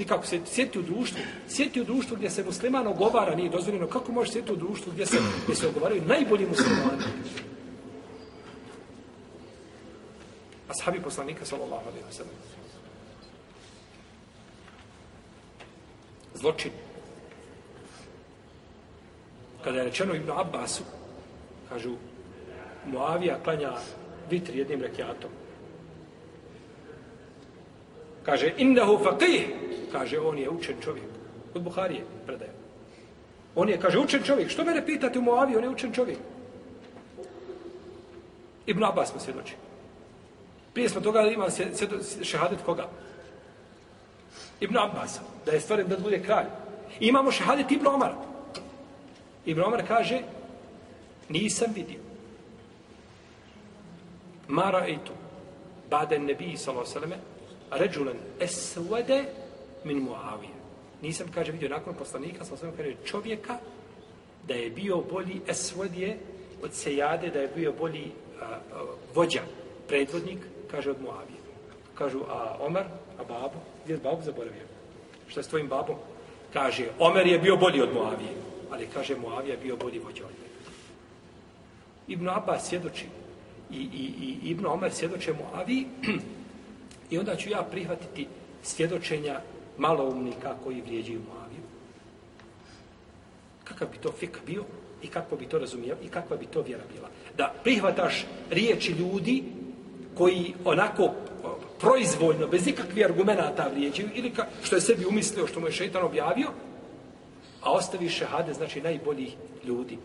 Nikako 0.00 0.26
se 0.26 0.40
sjeti 0.46 0.78
u 0.78 0.82
društvu, 0.82 1.20
sjeti 1.48 1.80
u 1.80 1.84
društvu 1.84 2.16
gdje 2.16 2.30
se 2.30 2.44
musliman 2.44 2.86
ogovara, 2.86 3.34
nije 3.34 3.50
dozvoljeno, 3.50 3.86
kako 3.86 4.12
može 4.12 4.32
sjeti 4.32 4.52
u 4.52 4.56
društvu 4.56 4.92
gdje 4.92 5.06
se, 5.06 5.18
gdje 5.44 5.56
se 5.56 5.68
ogovaraju 5.68 6.02
najbolji 6.06 6.46
muslimani? 6.46 7.04
Ashabi 10.68 11.02
poslanika, 11.02 11.44
sallallahu 11.44 11.88
alaihi 11.88 12.04
wa 12.10 12.12
sallam. 12.12 12.34
Zločin. 16.34 16.72
Kada 19.64 19.78
je 19.78 19.84
rečeno 19.84 20.14
Ibn 20.14 20.30
Abbasu, 20.30 20.84
kažu, 21.68 21.96
Muavija 22.86 23.38
klanja 23.44 23.72
vitri 24.30 24.58
jednim 24.58 24.82
rekiatom. 24.82 25.30
Kaže, 28.22 28.54
innehu 28.56 28.98
faqih, 28.98 29.46
kaže, 29.92 30.20
on 30.20 30.38
je 30.38 30.50
učen 30.50 30.76
čovjek. 30.84 31.06
Kod 31.52 31.62
Buharije 31.62 32.04
predaje. 32.26 32.52
On 33.54 33.68
je, 33.68 33.80
kaže, 33.80 33.98
učen 33.98 34.22
čovjek. 34.22 34.50
Što 34.50 34.64
mene 34.64 34.86
pitate 34.86 35.18
u 35.18 35.22
Moavi, 35.22 35.56
on 35.56 35.64
je 35.64 35.70
učen 35.70 35.92
čovjek. 35.92 36.18
Ibn 38.66 38.84
Abbas 38.84 39.14
mu 39.14 39.20
svjedoči. 39.20 39.54
Prije 40.72 40.88
smo 40.88 41.00
toga 41.00 41.20
ima 41.20 41.46
šehadet 42.22 42.58
koga? 42.66 42.88
Ibn 44.60 44.78
Abbas. 44.78 45.20
Da 45.46 45.52
je 45.52 45.60
stvoren 45.60 45.88
da 45.88 45.96
bude 45.96 46.22
kralj. 46.22 46.46
I 47.00 47.06
imamo 47.06 47.32
šehadet 47.32 47.70
Ibn 47.70 47.86
Omar. 47.86 48.12
Ibn 49.44 49.60
Omar 49.60 49.86
kaže, 49.88 50.20
nisam 51.28 51.72
vidio. 51.74 52.00
Mara 54.48 54.86
etu, 54.88 55.12
Baden 55.90 56.24
nebi, 56.24 56.56
sallallahu 56.56 56.90
sallam, 56.90 57.12
ređulen 57.70 58.16
esvede 58.40 59.24
min 59.84 59.98
Muavije. 59.98 60.60
Nisam, 61.02 61.26
kaže, 61.34 61.52
vidio 61.52 61.68
nakon 61.68 61.94
poslanika, 61.94 62.44
sam 62.44 62.56
sam 62.56 62.72
kaže, 62.76 62.94
čovjeka 63.04 63.58
da 64.48 64.54
je 64.54 64.70
bio 64.70 64.96
bolji 64.96 65.40
esvodije 65.48 66.18
od 66.62 66.74
Sejade, 66.74 67.30
da 67.30 67.40
je 67.40 67.48
bio 67.56 67.72
bolji 67.72 68.12
a, 68.40 68.44
a, 68.44 68.58
vođa, 69.14 69.40
predvodnik, 69.88 70.38
kaže, 70.70 70.90
od 70.90 71.02
Muavije. 71.02 71.40
Kažu, 71.94 72.20
a 72.28 72.56
Omer, 72.60 72.84
a 73.18 73.24
babo, 73.24 73.60
gdje 73.84 73.94
je 73.94 73.98
babo 73.98 74.22
zaboravio? 74.22 74.66
Šta 75.28 75.40
je 75.40 75.44
s 75.44 75.48
tvojim 75.48 75.68
babom? 75.68 75.96
Kaže, 76.52 76.88
Omer 76.98 77.26
je 77.26 77.38
bio 77.38 77.56
bolji 77.56 77.80
od 77.80 77.94
Muavije, 77.94 78.34
ali 78.70 78.88
kaže, 78.94 79.16
Muavija 79.16 79.54
je 79.54 79.60
bio 79.62 79.76
bolji 79.76 79.98
vođa 79.98 80.24
od 80.24 80.30
njega. 80.30 80.50
Ibn 82.08 82.28
Abbas 82.28 82.68
svjedoči 82.68 83.06
i, 83.70 83.76
i, 83.76 84.04
i 84.22 84.50
Ibn 84.50 84.66
Omer 84.66 84.92
svjedoče 84.92 85.32
Muaviji 85.32 85.86
i 87.10 87.18
onda 87.18 87.36
ću 87.36 87.50
ja 87.50 87.62
prihvatiti 87.70 88.26
svjedočenja 88.62 89.40
maloumnika 89.78 90.54
koji 90.64 90.80
vrijeđaju 90.80 91.20
Muaviju. 91.28 91.62
Kakav 93.64 93.88
bi 93.92 93.98
to 93.98 94.12
fik 94.12 94.38
bio 94.46 94.64
i 95.02 95.06
kako 95.06 95.36
bi 95.36 95.46
to 95.46 95.58
razumio 95.58 95.96
i 96.04 96.08
kakva 96.08 96.36
bi 96.36 96.46
to 96.46 96.62
vjera 96.62 96.82
bila. 96.94 97.08
Da 97.36 97.54
prihvataš 97.62 98.26
riječi 98.50 98.92
ljudi 98.92 99.44
koji 100.14 100.54
onako 100.64 101.10
proizvoljno, 101.80 102.46
bez 102.46 102.66
ikakvih 102.66 103.04
argumenta 103.04 103.70
vrijeđaju, 103.72 104.08
ili 104.14 104.30
ka, 104.30 104.46
što 104.62 104.76
je 104.76 104.80
sebi 104.80 105.06
umislio, 105.06 105.46
što 105.46 105.60
mu 105.60 105.66
je 105.66 105.72
šeitan 105.72 106.02
objavio, 106.02 106.48
a 107.62 107.72
ostavi 107.72 108.08
šehade, 108.08 108.54
znači 108.54 108.80
najboljih 108.80 109.36
ljudi. 109.64 109.98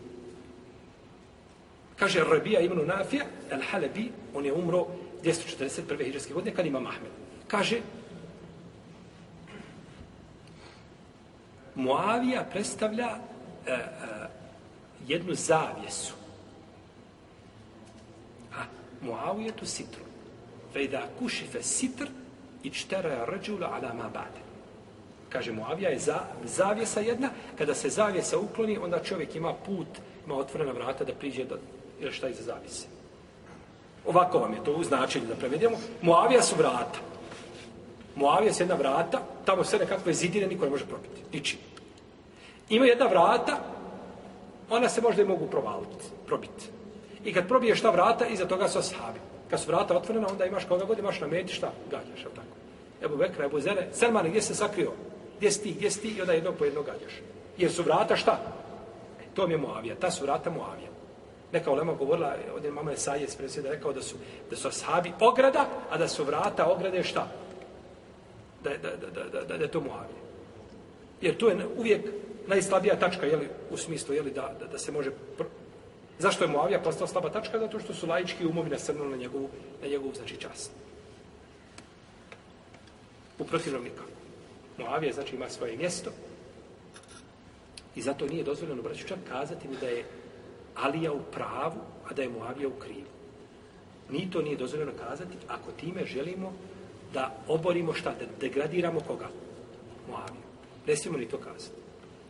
Kaže 1.96 2.24
Rabija 2.24 2.60
ibn 2.60 2.86
Nafija, 2.86 3.24
El 3.50 3.60
Halebi, 3.70 4.10
on 4.34 4.44
je 4.44 4.52
umro 4.52 4.86
241. 5.24 6.04
hiđarske 6.04 6.34
godine, 6.34 6.56
kad 6.56 6.66
ima 6.66 6.80
Mahmed. 6.80 7.10
Kaže, 7.48 7.80
Muavija 11.74 12.44
predstavlja 12.50 13.08
e, 13.66 13.72
e, 13.72 13.76
jednu 15.06 15.34
zavjesu. 15.34 16.14
A 18.54 18.62
Muavija 19.00 19.52
tu 19.52 19.66
sitru. 19.66 20.02
Fejda 20.72 21.08
kušife 21.18 21.62
sitr 21.62 22.06
i 22.62 22.70
čtera 22.70 23.24
rđula 23.24 23.66
ala 23.66 23.94
ma 23.94 24.08
bade. 24.08 24.40
Kaže 25.28 25.52
Muavija 25.52 25.90
je 25.90 25.98
za, 25.98 26.20
zavjesa 26.44 27.00
jedna. 27.00 27.30
Kada 27.58 27.74
se 27.74 27.88
zavjesa 27.88 28.38
ukloni, 28.38 28.78
onda 28.78 29.02
čovjek 29.02 29.36
ima 29.36 29.54
put, 29.54 29.88
ima 30.26 30.34
otvorena 30.34 30.72
vrata 30.72 31.04
da 31.04 31.14
priđe 31.14 31.44
do 31.44 31.58
ili 32.00 32.12
šta 32.12 32.28
iza 32.28 32.42
zavise. 32.42 32.95
Ovako 34.06 34.38
vam 34.38 34.52
je 34.52 34.64
to 34.64 34.72
u 34.72 34.84
značenju 34.84 35.26
da 35.26 35.34
prevedemo. 35.34 35.76
Moavija 36.02 36.42
su 36.42 36.56
vrata. 36.56 36.98
Moavija 38.16 38.52
su 38.52 38.62
jedna 38.62 38.74
vrata, 38.74 39.20
tamo 39.44 39.64
sve 39.64 39.78
nekakve 39.78 40.12
zidine, 40.12 40.46
niko 40.46 40.64
ne 40.64 40.70
može 40.70 40.86
probiti. 40.86 41.22
Ničim. 41.32 41.58
Ima 42.68 42.86
jedna 42.86 43.06
vrata, 43.06 43.58
ona 44.70 44.88
se 44.88 45.00
možda 45.00 45.22
i 45.22 45.24
mogu 45.24 45.46
provaliti, 45.46 46.04
probiti. 46.26 46.64
I 47.24 47.32
kad 47.32 47.48
probiješ 47.48 47.80
ta 47.80 47.90
vrata, 47.90 48.26
iza 48.26 48.48
toga 48.48 48.68
su 48.68 48.78
ashabi. 48.78 49.18
Kad 49.50 49.60
su 49.60 49.66
vrata 49.66 49.96
otvorena, 49.96 50.28
onda 50.30 50.44
imaš 50.44 50.64
koga 50.64 50.84
god 50.84 50.98
imaš 50.98 51.20
na 51.20 51.26
meti, 51.26 51.52
šta? 51.52 51.72
Gađaš, 51.90 52.20
je 52.20 52.30
tako? 52.34 52.56
Ebu 53.04 53.16
Bekra, 53.16 53.44
Ebu 53.44 53.60
Zere, 53.60 53.88
Selman, 53.92 54.28
gdje 54.28 54.42
se 54.42 54.54
sakrio? 54.54 54.92
Gdje 55.36 55.50
si 55.50 55.62
ti, 55.62 55.72
gdje 55.72 55.90
si 55.90 56.00
ti? 56.00 56.08
I 56.08 56.20
onda 56.20 56.32
jedno 56.32 56.52
po 56.52 56.64
jedno 56.64 56.82
gađaš. 56.82 57.12
Jer 57.58 57.72
su 57.72 57.82
vrata 57.82 58.16
šta? 58.16 58.38
E, 59.20 59.24
to 59.34 59.46
mi 59.46 59.54
je 59.54 59.58
Moavija, 59.58 59.94
ta 59.94 60.10
su 60.10 60.24
vrata 60.24 60.50
Moavija. 60.50 60.88
Neka 61.56 61.70
ulema 61.70 61.94
govorila, 61.94 62.36
ovdje 62.54 62.70
mama 62.70 62.90
je 62.90 62.96
Sajec 62.96 63.36
presjeda 63.36 63.70
rekao 63.70 63.92
da 63.92 64.02
su, 64.02 64.16
da 64.50 64.56
su 64.56 64.68
ashabi 64.68 65.12
ograda, 65.20 65.68
a 65.90 65.98
da 65.98 66.08
su 66.08 66.24
vrata 66.24 66.66
ograde 66.66 67.02
šta? 67.02 67.28
Da, 68.64 68.70
da, 68.70 68.90
da, 68.96 69.10
da, 69.10 69.40
da, 69.40 69.56
da, 69.56 69.64
je 69.64 69.70
to 69.70 69.80
Muavije. 69.80 70.20
Jer 71.20 71.36
to 71.36 71.48
je 71.48 71.66
uvijek 71.76 72.02
najslabija 72.46 72.98
tačka, 72.98 73.26
jeli, 73.26 73.48
u 73.70 73.76
smislu, 73.76 74.14
jeli, 74.14 74.30
da, 74.30 74.52
da, 74.60 74.66
da 74.66 74.78
se 74.78 74.92
može... 74.92 75.10
Pr... 75.10 75.44
Zašto 76.18 76.44
je 76.44 76.50
Moavija 76.50 76.80
postala 76.80 77.08
slaba 77.08 77.30
tačka? 77.30 77.58
Zato 77.58 77.80
što 77.80 77.94
su 77.94 78.06
laički 78.06 78.46
umovi 78.46 78.70
nasrnuli 78.70 79.10
na 79.10 79.16
njegovu, 79.16 79.48
na 79.82 79.88
njegovu 79.88 80.12
znači, 80.14 80.36
čast. 80.36 80.70
U 83.38 83.44
protivnom 83.44 83.84
nikako. 83.84 84.10
Moavija, 84.78 85.12
znači, 85.12 85.36
ima 85.36 85.48
svoje 85.48 85.76
mjesto 85.76 86.10
i 87.96 88.02
zato 88.02 88.26
nije 88.26 88.44
dozvoljeno, 88.44 88.82
braću, 88.82 89.06
čak 89.08 89.18
kazati 89.28 89.68
mi 89.68 89.76
da 89.80 89.88
je 89.88 90.04
Alija 90.76 91.12
u 91.12 91.20
pravu, 91.32 91.80
a 92.10 92.14
da 92.14 92.22
je 92.22 92.28
Muavija 92.28 92.68
u 92.68 92.80
krivu. 92.80 93.12
Ni 94.10 94.30
to 94.30 94.42
nije 94.42 94.56
dozvoljeno 94.56 94.92
kazati 95.08 95.36
ako 95.48 95.72
time 95.80 96.04
želimo 96.06 96.52
da 97.12 97.34
oborimo 97.48 97.94
šta, 97.94 98.10
da 98.10 98.26
degradiramo 98.40 99.00
koga? 99.00 99.28
Muaviju. 100.08 100.46
Ne 100.86 100.96
smijemo 100.96 101.18
ni 101.18 101.28
to 101.28 101.38
kazati. 101.38 101.76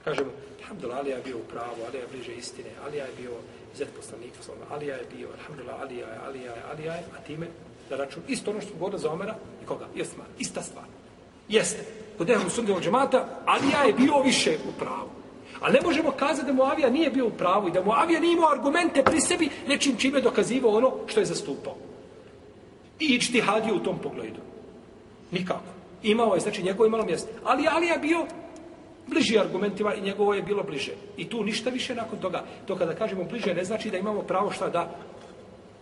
Kažemo, 0.05 0.31
alhamdulillah, 0.63 0.99
Alija 0.99 1.17
je 1.17 1.23
bio 1.23 1.37
u 1.37 1.49
pravu, 1.51 1.85
Alija 1.87 2.03
je 2.03 2.09
bliže 2.13 2.33
istine, 2.33 2.71
Alija 2.85 3.05
je 3.05 3.13
bio 3.17 3.31
zet 3.77 3.89
poslanika, 3.97 4.39
Alija 4.71 4.97
je 4.97 5.07
bio, 5.17 5.29
alhamdulillah, 5.39 5.81
Alija 5.81 6.09
je, 6.09 6.19
Alija 6.27 6.53
je, 6.53 6.63
Alija 6.71 6.95
je, 6.95 7.05
a 7.19 7.21
time 7.27 7.47
da 7.89 7.97
račun, 7.97 8.23
isto 8.29 8.51
ono 8.51 8.61
što 8.61 8.75
govorio 8.75 8.99
za 8.99 9.11
Omera 9.11 9.37
i 9.63 9.67
koga? 9.67 9.87
Jeste, 9.95 10.17
ista 10.39 10.63
stvar. 10.63 10.85
Jeste. 11.49 11.85
Kod 12.19 12.31
Ehlu 12.31 12.77
od 12.77 12.83
džemata, 12.83 13.43
Alija 13.47 13.83
je 13.83 13.93
bio 13.93 14.23
više 14.25 14.57
u 14.69 14.73
pravu. 14.79 15.11
A 15.61 15.71
ne 15.71 15.81
možemo 15.85 16.11
kazati 16.11 16.47
da 16.47 16.53
Muavija 16.53 16.91
nije 16.91 17.11
bio 17.11 17.27
u 17.27 17.31
pravu 17.31 17.69
i 17.69 17.73
da 17.73 17.85
Muavija 17.85 18.21
nije 18.21 18.33
imao 18.33 18.51
argumente 18.51 19.03
pri 19.03 19.21
sebi 19.21 19.49
nečim 19.69 19.97
čime 19.97 20.21
dokazivao 20.21 20.77
ono 20.77 20.93
što 21.07 21.21
je 21.21 21.27
zastupao. 21.27 21.75
I 23.01 23.05
ičti 23.05 23.41
hadio 23.41 23.75
u 23.75 23.81
tom 23.81 23.99
pogledu. 23.99 24.41
Nikako. 25.31 25.71
Imao 26.03 26.35
je, 26.35 26.41
znači 26.41 26.63
njegovo 26.63 26.87
imalo 26.87 27.05
mjesto. 27.05 27.29
Ali 27.45 27.67
Ali 27.71 27.87
je 27.87 27.99
bio 27.99 28.27
bliži 29.07 29.39
argumentima 29.39 29.95
i 29.95 30.01
njegovo 30.01 30.35
je 30.35 30.43
bilo 30.43 30.63
bliže. 30.63 30.93
I 31.17 31.29
tu 31.29 31.45
ništa 31.45 31.71
više 31.71 31.95
nakon 31.95 32.19
toga. 32.19 32.45
To 32.67 32.77
kada 32.77 32.95
kažemo 32.95 33.25
bliže 33.25 33.55
ne 33.55 33.65
znači 33.65 33.91
da 33.91 33.99
imamo 33.99 34.23
pravo 34.23 34.51
šta 34.51 34.69
da 34.69 34.91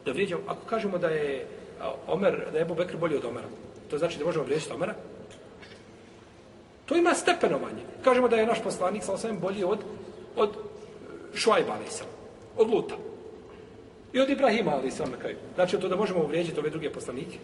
da 0.05 0.13
vrijeđamo. 0.13 0.43
Ako 0.47 0.67
kažemo 0.67 0.99
da 0.99 1.09
je 1.09 1.47
Omer, 2.07 2.45
da 2.53 2.59
je 2.59 2.63
Ebu 2.63 2.75
Bekr 2.75 2.97
bolji 2.97 3.17
od 3.17 3.25
Omera, 3.25 3.49
to 3.91 3.99
znači 3.99 4.19
da 4.19 4.25
možemo 4.25 4.45
vrijeđati 4.45 4.73
Omera? 4.73 4.95
To 6.87 6.97
ima 6.97 7.15
stepenovanje. 7.15 7.83
Kažemo 8.05 8.29
da 8.29 8.37
je 8.37 8.47
naš 8.47 8.63
poslanik 8.63 9.03
sa 9.03 9.13
osvijem 9.13 9.39
bolji 9.39 9.65
od, 9.65 9.79
od 10.37 10.51
Šuajba, 11.35 11.73
ali 11.73 11.91
sam, 11.91 12.07
od 12.57 12.71
Luta. 12.71 12.95
I 14.13 14.21
od 14.21 14.31
Ibrahima, 14.31 14.71
ali 14.71 14.91
sam 14.91 15.11
na 15.11 15.17
kraju. 15.17 15.37
Znači, 15.55 15.81
to 15.81 15.89
da 15.89 15.97
možemo 15.97 16.21
uvrijeđiti 16.21 16.61
ove 16.61 16.71
druge 16.71 16.91
poslanike. 16.91 17.39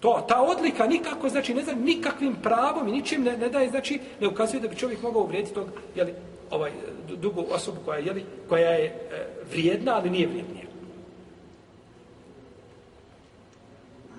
To, 0.00 0.24
ta 0.28 0.42
odlika 0.42 0.86
nikako, 0.86 1.28
znači, 1.28 1.54
ne 1.54 1.62
znam, 1.62 1.80
nikakvim 1.80 2.36
pravom 2.42 2.88
i 2.88 2.92
ničim 2.92 3.22
ne, 3.22 3.36
ne 3.36 3.48
daje, 3.48 3.68
znači, 3.70 4.00
ne 4.20 4.28
ukazuje 4.28 4.60
da 4.60 4.68
bi 4.68 4.76
čovjek 4.76 5.02
mogao 5.02 5.22
uvrijediti 5.22 5.54
tog, 5.54 5.68
jeli, 5.94 6.14
ovaj, 6.50 6.72
dugu 7.08 7.44
osobu 7.50 7.80
koja, 7.84 7.98
jeli, 7.98 8.24
koja 8.48 8.70
je 8.70 8.84
e, 8.84 9.26
vrijedna, 9.50 9.94
ali 9.96 10.10
nije 10.10 10.26
vrijednija. 10.26 10.66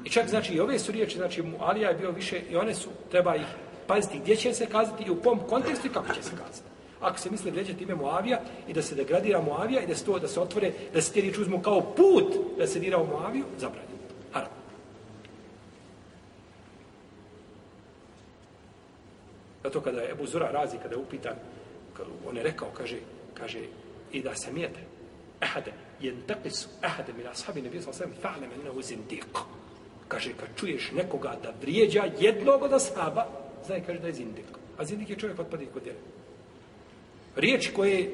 I 0.07 0.09
čak, 0.09 0.29
znači, 0.29 0.53
i 0.53 0.59
ove 0.59 0.79
su 0.79 0.91
riječi, 0.91 1.17
znači, 1.17 1.43
Alija 1.59 1.89
je 1.89 1.95
bio 1.95 2.11
više, 2.11 2.41
i 2.49 2.55
one 2.55 2.73
su, 2.73 2.89
treba 3.11 3.35
ih 3.35 3.45
paziti 3.87 4.19
gdje 4.19 4.35
će 4.35 4.53
se 4.53 4.65
kazati 4.65 5.03
i 5.03 5.09
u 5.09 5.21
kom 5.21 5.39
kontekstu 5.39 5.87
i 5.87 5.89
kako 5.89 6.13
će 6.13 6.23
se 6.23 6.29
kazati. 6.29 6.69
Ako 7.01 7.19
se 7.19 7.31
misle 7.31 7.51
vređati 7.51 7.83
ime 7.83 7.95
Moavija 7.95 8.39
i 8.67 8.73
da 8.73 8.81
se 8.81 8.95
degradira 8.95 9.41
Moavija 9.41 9.81
i 9.81 9.87
da 9.87 9.95
se 9.95 10.05
to, 10.05 10.19
da 10.19 10.27
se 10.27 10.39
otvore, 10.39 10.71
da 10.93 11.01
se 11.01 11.11
ti 11.11 11.21
riječi 11.21 11.41
uzmu 11.41 11.61
kao 11.61 11.81
put 11.81 12.35
da 12.57 12.67
se 12.67 12.79
dira 12.79 12.97
u 12.97 13.07
Moaviju, 13.07 13.43
zabranjeno. 13.57 13.97
Haram. 14.33 14.49
Zato 19.63 19.81
kada 19.81 20.01
je 20.01 20.11
Ebu 20.11 20.27
Zura 20.27 20.51
razi, 20.51 20.77
kada 20.77 20.95
je 20.95 21.01
upitan, 21.01 21.35
on 22.29 22.37
je 22.37 22.43
rekao, 22.43 22.69
kaže, 22.77 22.97
kaže, 23.33 23.59
i 24.11 24.21
da 24.21 24.35
se 24.35 24.51
mijete, 24.51 24.79
ehade, 25.41 25.73
jenteqisu, 26.01 26.67
ehade, 26.81 27.13
min 27.13 27.27
ashabi 27.27 27.61
nebija 27.61 27.81
sam 27.81 27.93
sam, 27.93 28.13
fa'lem 28.23 28.53
ennehu 28.55 28.81
zindiq. 28.81 29.66
Kaže, 30.07 30.31
kad 30.39 30.49
čuješ 30.55 30.91
nekoga 30.91 31.35
da 31.43 31.53
vrijeđa 31.61 32.03
jednog 32.19 32.61
od 32.61 32.73
ashaba, 32.73 33.25
znaj, 33.65 33.83
kaže 33.85 33.99
da 33.99 34.07
je 34.07 34.13
zindik. 34.13 34.45
A 34.77 34.85
zindik 34.85 35.09
je 35.09 35.15
čovjek 35.15 35.39
otpadi 35.39 35.67
kod 35.73 35.83
djela. 35.83 35.99
Riječi 37.35 37.73
koje, 37.73 38.11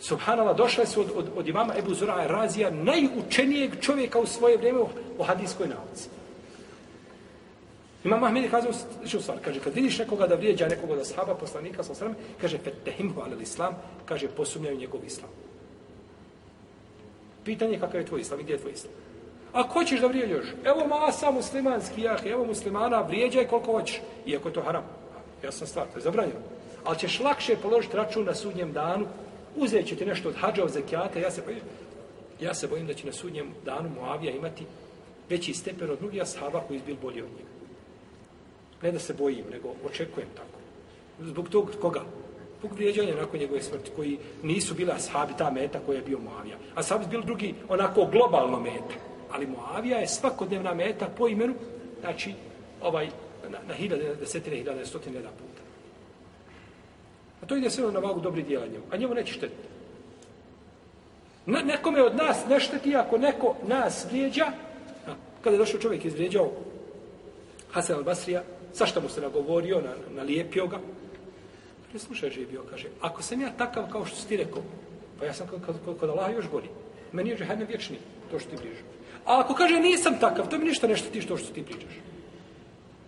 subhanala, 0.00 0.52
došle 0.52 0.86
su 0.86 1.00
od, 1.00 1.10
od, 1.14 1.26
od 1.36 1.48
imama 1.48 1.74
Ebu 1.78 1.94
Zura 1.94 2.26
Razija, 2.26 2.70
najučenijeg 2.70 3.80
čovjeka 3.80 4.18
u 4.18 4.26
svoje 4.26 4.56
vrijeme 4.56 4.80
u 5.18 5.22
hadijskoj 5.22 5.68
nauci. 5.68 6.08
Imam 8.04 8.24
Ahmed 8.24 8.44
je 8.44 8.50
kazao 8.50 8.72
sličnu 8.72 9.20
stvar. 9.20 9.38
Kaže, 9.44 9.60
kad 9.60 9.74
vidiš 9.74 9.98
nekoga 9.98 10.26
da 10.26 10.34
vrijeđa 10.34 10.68
nekoga 10.68 10.96
da 10.96 11.04
sahaba, 11.04 11.34
poslanika, 11.34 11.84
sa 11.84 11.92
osrame, 11.92 12.14
kaže, 12.40 12.58
fetehimhu 12.58 13.20
alel 13.20 13.42
islam, 13.42 13.74
kaže, 14.04 14.28
posumnjaju 14.28 14.78
njegov 14.78 15.00
islam. 15.06 15.30
Pitanje 17.44 17.72
je 17.72 17.80
kakav 17.80 18.00
je 18.00 18.06
tvoj 18.06 18.20
islam 18.20 18.40
i 18.40 18.42
gdje 18.42 18.52
je 18.52 18.58
tvoj 18.58 18.72
islam. 18.72 18.92
A 19.52 19.62
hoćeš 19.62 20.00
da 20.00 20.06
vrijeđaš? 20.06 20.46
Evo 20.64 20.86
masa 20.86 21.30
muslimanski 21.30 22.02
jah, 22.02 22.26
evo 22.26 22.44
muslimana, 22.44 23.00
vrijeđaj 23.00 23.46
koliko 23.46 23.72
hoćeš. 23.72 24.00
Iako 24.26 24.48
je 24.48 24.54
to 24.54 24.62
haram. 24.62 24.84
Ja 25.44 25.52
sam 25.52 25.66
stvar, 25.66 25.86
to 25.92 25.98
je 25.98 26.02
zabranjeno. 26.02 26.40
Ali 26.84 26.98
ćeš 26.98 27.20
lakše 27.20 27.56
položiti 27.56 27.96
račun 27.96 28.24
na 28.24 28.34
sudnjem 28.34 28.72
danu, 28.72 29.06
uzet 29.56 29.86
će 29.86 29.96
ti 29.96 30.06
nešto 30.06 30.28
od 30.28 30.34
hađa, 30.34 30.64
od 30.64 30.70
zekijata, 30.70 31.18
ja 31.18 31.30
se 31.30 31.42
bojim, 31.44 31.60
ja 32.40 32.54
se 32.54 32.68
bojim 32.68 32.86
da 32.86 32.94
će 32.94 33.06
na 33.06 33.12
sudnjem 33.12 33.54
danu 33.64 33.90
Moavija 34.00 34.32
imati 34.32 34.64
veći 35.30 35.54
stepen 35.54 35.90
od 35.90 35.98
drugih 35.98 36.22
ashaba 36.22 36.60
koji 36.60 36.76
je 36.76 36.82
bil 36.86 36.96
bolji 37.02 37.22
od 37.22 37.28
njega. 37.28 37.48
Ne 38.82 38.92
da 38.92 38.98
se 38.98 39.14
bojim, 39.14 39.44
nego 39.50 39.74
očekujem 39.86 40.28
tako. 40.36 40.58
Zbog 41.20 41.48
tog 41.48 41.70
koga? 41.80 42.02
Zbog 42.58 42.72
vrijeđanja 42.72 43.14
nakon 43.14 43.40
njegove 43.40 43.62
smrti, 43.62 43.90
koji 43.96 44.18
nisu 44.42 44.74
bila 44.74 44.94
ashabi, 44.94 45.32
ta 45.38 45.50
meta 45.50 45.80
koja 45.86 45.96
je 45.96 46.02
bio 46.02 46.18
Moavija. 46.18 46.56
A 46.74 46.82
sad 46.82 47.10
bili 47.10 47.24
drugi 47.24 47.54
onako 47.68 48.04
globalno 48.04 48.60
meta. 48.60 48.94
Ali 49.30 49.46
Moavija 49.46 49.98
je 49.98 50.06
svakodnevna 50.06 50.74
meta 50.74 51.08
po 51.18 51.28
imenu, 51.28 51.54
znači, 52.00 52.34
ovaj, 52.82 53.08
na, 53.48 53.58
na 53.68 53.74
hiljade, 53.74 54.14
desetine, 54.14 54.56
hiljade, 54.56 54.86
stotine 54.86 55.16
jedan 55.16 55.32
puta. 55.32 55.62
A 57.42 57.46
to 57.46 57.56
ide 57.56 57.70
sve 57.70 57.92
na 57.92 57.98
vagu 57.98 58.20
dobri 58.20 58.42
dijela 58.42 58.66
njemu. 58.66 58.84
A 58.90 58.96
njemu 58.96 59.14
neće 59.14 59.32
štetiti. 59.32 59.68
Ne, 61.46 61.62
nekome 61.62 62.02
od 62.02 62.16
nas 62.16 62.46
ne 62.48 62.60
šteti 62.60 62.96
ako 62.96 63.18
neko 63.18 63.56
nas 63.66 64.06
vrijeđa. 64.10 64.46
A, 65.06 65.14
kada 65.44 65.54
je 65.54 65.58
došao 65.58 65.80
čovjek 65.80 66.04
izvrijeđao 66.04 66.50
Hasan 67.70 67.96
al-Basrija, 67.96 68.40
sa 68.72 68.86
što 68.86 69.00
mu 69.00 69.08
se 69.08 69.20
nagovorio, 69.20 69.80
na, 69.80 69.94
nalijepio 70.14 70.66
ga, 70.66 70.78
Ne 71.92 71.98
slušaj, 71.98 72.28
je 72.28 72.46
bio, 72.46 72.62
kaže, 72.70 72.88
ako 73.00 73.22
sam 73.22 73.40
ja 73.40 73.50
takav 73.58 73.88
kao 73.92 74.04
što 74.04 74.16
si 74.16 74.28
ti 74.28 74.36
rekao, 74.36 74.62
pa 75.18 75.24
ja 75.24 75.32
sam 75.34 75.46
kod, 75.48 75.60
kod, 75.66 75.98
kod 76.00 76.10
Allaha 76.10 76.32
još 76.32 76.50
gori. 76.50 76.68
Meni 77.12 77.30
je 77.30 77.36
džehennem 77.36 77.68
vječni, 77.68 77.96
to 78.30 78.38
što 78.38 78.50
ti 78.50 78.56
bližu. 78.62 78.84
A 79.26 79.40
ako 79.40 79.54
kaže, 79.54 79.80
nisam 79.80 80.18
takav, 80.20 80.48
to 80.48 80.58
mi 80.58 80.64
ništa 80.64 80.86
nešto 80.86 81.10
ti 81.10 81.20
što 81.20 81.36
što 81.36 81.52
ti 81.54 81.64
pričaš. 81.64 81.94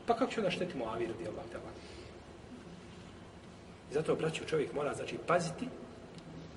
Pa 0.07 0.17
kako 0.17 0.33
ću 0.33 0.41
da 0.41 0.51
štetimo 0.51 0.85
Avi 0.85 1.07
radi 1.07 1.29
Allah 1.29 1.45
te 1.53 1.59
I 3.91 3.95
zato, 3.95 4.15
braću, 4.15 4.45
čovjek 4.45 4.73
mora, 4.73 4.95
znači, 4.95 5.17
paziti, 5.27 5.67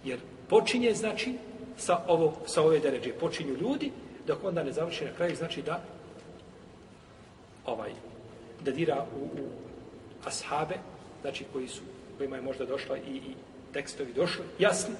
jer 0.03 0.19
počinje, 0.49 0.93
znači, 0.93 1.33
sa, 1.77 1.99
ovo, 2.07 2.33
sa 2.45 2.61
ove 2.61 2.79
deređe. 2.79 3.13
Počinju 3.13 3.53
ljudi, 3.53 3.91
dok 4.27 4.43
onda 4.43 4.63
ne 4.63 4.71
završi 4.71 5.05
na 5.05 5.11
kraju, 5.11 5.35
znači 5.35 5.61
da 5.61 5.81
ovaj, 7.65 7.91
da 8.61 8.71
dira 8.71 9.05
u, 9.15 9.23
u 9.23 9.47
ashabe, 10.25 10.75
znači 11.21 11.45
koji 11.53 11.67
su, 11.67 11.81
kojima 12.17 12.35
je 12.35 12.41
možda 12.41 12.65
došla 12.65 12.97
i, 12.97 13.15
i 13.15 13.35
tekstovi 13.73 14.13
došli, 14.13 14.43
jasni, 14.59 14.95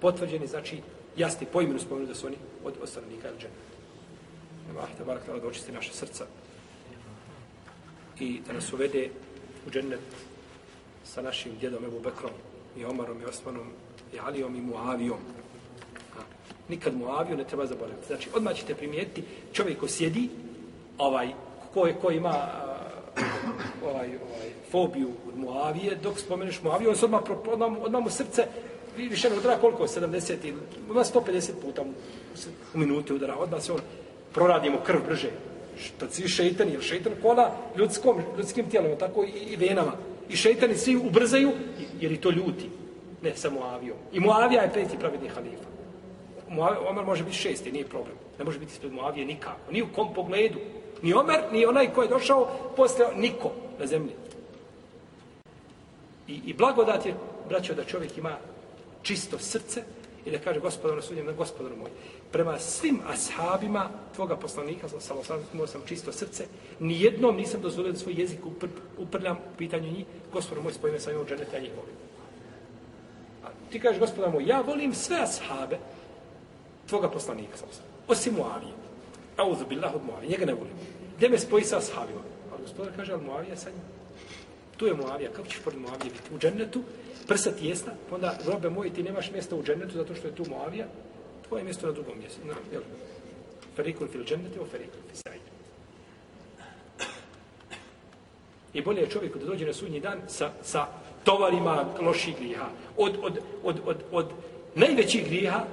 potvrđeni, 0.00 0.46
znači 0.46 0.80
jasni 1.16 1.46
po 1.52 1.60
imenu 1.60 1.78
spomenu 1.78 2.06
da 2.06 2.14
su 2.14 2.26
oni 2.26 2.36
od 2.64 2.74
ostanovnika 2.82 3.28
ili 3.28 3.38
dženeta. 3.38 3.75
Allah, 4.70 4.88
te 4.98 5.04
barak 5.04 5.22
da 5.26 5.48
očisti 5.48 5.72
naše 5.72 5.92
srca 5.92 6.26
i 8.20 8.40
da 8.46 8.52
nas 8.52 8.72
uvede 8.72 9.08
u 9.66 9.70
džennet 9.70 10.00
sa 11.04 11.22
našim 11.22 11.52
djedom 11.60 11.84
Ebu 11.84 12.00
Bekrom 12.00 12.30
i 12.76 12.84
Omarom 12.84 13.22
i 13.22 13.24
Osmanom 13.24 13.66
i 14.14 14.18
Alijom 14.18 14.56
i 14.56 14.60
Muavijom. 14.60 15.18
A, 16.16 16.20
nikad 16.68 16.96
Muaviju 16.96 17.36
ne 17.36 17.44
treba 17.44 17.66
zaboraviti. 17.66 18.06
Znači, 18.06 18.28
odmah 18.34 18.54
ćete 18.54 18.74
primijetiti 18.74 19.22
čovjek 19.52 19.80
ko 19.80 19.88
sjedi, 19.88 20.28
ovaj, 20.98 21.28
ko, 21.74 21.86
je, 21.86 21.94
ko 21.94 22.10
ima 22.10 22.34
ovaj, 23.84 24.08
ovaj, 24.08 24.50
fobiju 24.70 25.10
od 25.28 25.38
Muavije, 25.38 25.94
dok 26.02 26.18
spomeneš 26.18 26.62
Muaviju, 26.62 26.90
on 26.90 26.96
se 26.96 27.04
odmah, 27.04 27.22
odmah, 27.46 27.72
odmah 27.80 28.02
mu 28.02 28.10
srce 28.10 28.46
više 28.96 29.30
ne 29.30 29.36
udara 29.36 29.58
koliko, 29.58 29.86
70 29.86 30.34
ili 30.44 30.58
150 30.88 31.50
puta 31.62 31.82
u, 31.82 31.86
u 32.74 32.78
minuti 32.78 33.12
udara, 33.12 33.36
odmah 33.36 33.62
se 33.62 33.72
on 33.72 33.80
proradimo 34.36 34.78
krv 34.86 35.00
brže. 35.08 35.30
Što 35.80 36.08
svi 36.10 36.28
šeitani, 36.28 36.72
jer 36.72 36.82
šeitan 36.82 37.12
kola 37.22 37.56
ljudskom, 37.76 38.20
ljudskim 38.36 38.70
tijelom, 38.70 38.98
tako 38.98 39.24
i, 39.24 39.30
i 39.52 39.56
venama. 39.56 39.92
I 40.28 40.36
šeitani 40.36 40.76
svi 40.76 40.96
ubrzaju, 40.96 41.52
jer 42.00 42.12
i 42.12 42.20
to 42.20 42.30
ljuti. 42.30 42.68
Ne 43.22 43.36
samo 43.36 43.60
Muavijom. 43.60 43.96
I 44.12 44.20
Muavija 44.20 44.62
je 44.62 44.72
peti 44.72 44.98
pravedni 44.98 45.28
halifa. 45.28 45.68
Omar 46.88 47.04
može 47.04 47.24
biti 47.24 47.36
šesti, 47.36 47.72
nije 47.72 47.88
problem. 47.88 48.16
Ne 48.38 48.44
može 48.44 48.58
biti 48.58 48.72
ispred 48.72 48.92
Muavije 48.92 49.26
nikako. 49.26 49.72
Ni 49.72 49.82
u 49.82 49.88
kom 49.94 50.14
pogledu. 50.14 50.58
Ni 51.02 51.14
Omer, 51.14 51.40
ni 51.52 51.66
onaj 51.66 51.92
ko 51.94 52.02
je 52.02 52.08
došao 52.08 52.48
posle 52.76 53.06
niko 53.16 53.52
na 53.80 53.86
zemlji. 53.86 54.12
I, 56.28 56.40
i 56.46 56.54
blagodat 56.54 57.06
je, 57.06 57.14
braćo, 57.48 57.74
da 57.74 57.84
čovjek 57.84 58.18
ima 58.18 58.36
čisto 59.02 59.38
srce 59.38 59.82
i 60.26 60.30
da 60.30 60.38
kaže 60.38 60.60
gospodaru 60.60 61.02
sudjem 61.02 61.26
na 61.26 61.32
gospodaru 61.32 61.76
moj. 61.76 61.90
Prema 62.32 62.58
svim 62.58 63.00
ashabima 63.08 63.90
tvoga 64.14 64.36
poslanika, 64.36 64.88
sam 64.88 65.00
sam, 65.00 65.38
sam 65.66 65.82
čisto 65.86 66.12
srce, 66.12 66.46
ni 66.80 67.00
jednom 67.00 67.36
nisam 67.36 67.60
dozvolio 67.60 67.92
da 67.92 67.98
svoj 67.98 68.14
jezik 68.18 68.46
upr, 68.46 68.66
uprljam 68.98 69.36
u 69.36 69.56
pitanju 69.58 69.90
njih, 69.90 70.06
gospodaru 70.32 70.62
moj 70.62 70.72
spojime 70.72 71.00
sa 71.00 71.12
njom 71.12 71.26
dženeta, 71.26 71.56
ja 71.56 71.62
njih 71.62 71.72
volim. 71.76 71.94
A 73.44 73.48
ti 73.70 73.80
kažeš 73.80 74.00
gospodaru 74.00 74.32
moj, 74.32 74.46
ja 74.46 74.60
volim 74.60 74.94
sve 74.94 75.16
ashabe 75.22 75.78
tvoga 76.88 77.10
poslanika, 77.10 77.56
sam 77.56 77.68
sam, 77.72 77.84
osim 78.08 78.34
Muavije. 78.34 78.72
Auzu 79.36 79.66
billah 79.68 79.94
od 79.94 80.04
Muavije, 80.04 80.30
njega 80.30 80.46
ne 80.46 80.54
volim. 80.54 80.74
Gde 81.16 81.28
me 81.28 81.38
spoji 81.38 81.64
sa 81.64 81.78
ashabima? 81.78 82.20
A 82.52 82.62
gospodar 82.62 82.92
kaže, 82.96 83.12
ali 83.12 83.24
Muavija 83.24 83.56
sa 83.56 83.70
njim. 83.70 83.80
Tu 84.76 84.86
je 84.86 84.94
Muavija, 84.94 85.30
kako 85.32 85.48
ćeš 85.48 85.60
pored 85.64 85.80
Muavije 85.80 86.10
biti? 86.10 86.34
U 86.34 86.38
džennetu, 86.38 86.82
prsa 87.26 87.50
tijesna, 87.50 87.92
pa 88.10 88.14
onda, 88.14 88.38
robe 88.46 88.70
moji, 88.70 88.90
ti 88.90 89.02
nemaš 89.02 89.30
mjesta 89.30 89.56
u 89.56 89.62
džennetu 89.62 89.96
zato 89.96 90.14
što 90.14 90.28
je 90.28 90.34
tu 90.34 90.44
Moavija, 90.50 90.86
tvoje 91.48 91.64
mjesto 91.64 91.86
na 91.86 91.92
drugom 91.92 92.18
mjestu. 92.18 92.40
Na, 92.46 92.54
jel? 92.72 92.82
Ferikul 93.76 94.08
fil 94.08 94.24
džennete 94.24 94.60
o 94.60 94.66
ferikul 94.66 95.00
fil 95.06 95.16
sajid. 95.26 95.42
I 98.74 98.82
bolje 98.82 99.00
je 99.00 99.10
čovjeku 99.10 99.38
da 99.38 99.46
dođe 99.46 99.66
na 99.66 99.72
sudnji 99.72 100.00
dan 100.00 100.20
sa, 100.28 100.50
sa 100.62 100.86
tovarima 101.24 101.84
loših 102.00 102.36
griha. 102.38 102.68
Od, 102.96 103.16
od, 103.22 103.38
od, 103.64 103.80
od, 103.86 103.96
od 104.12 104.26
najvećih 104.74 105.24
griha, 105.28 105.64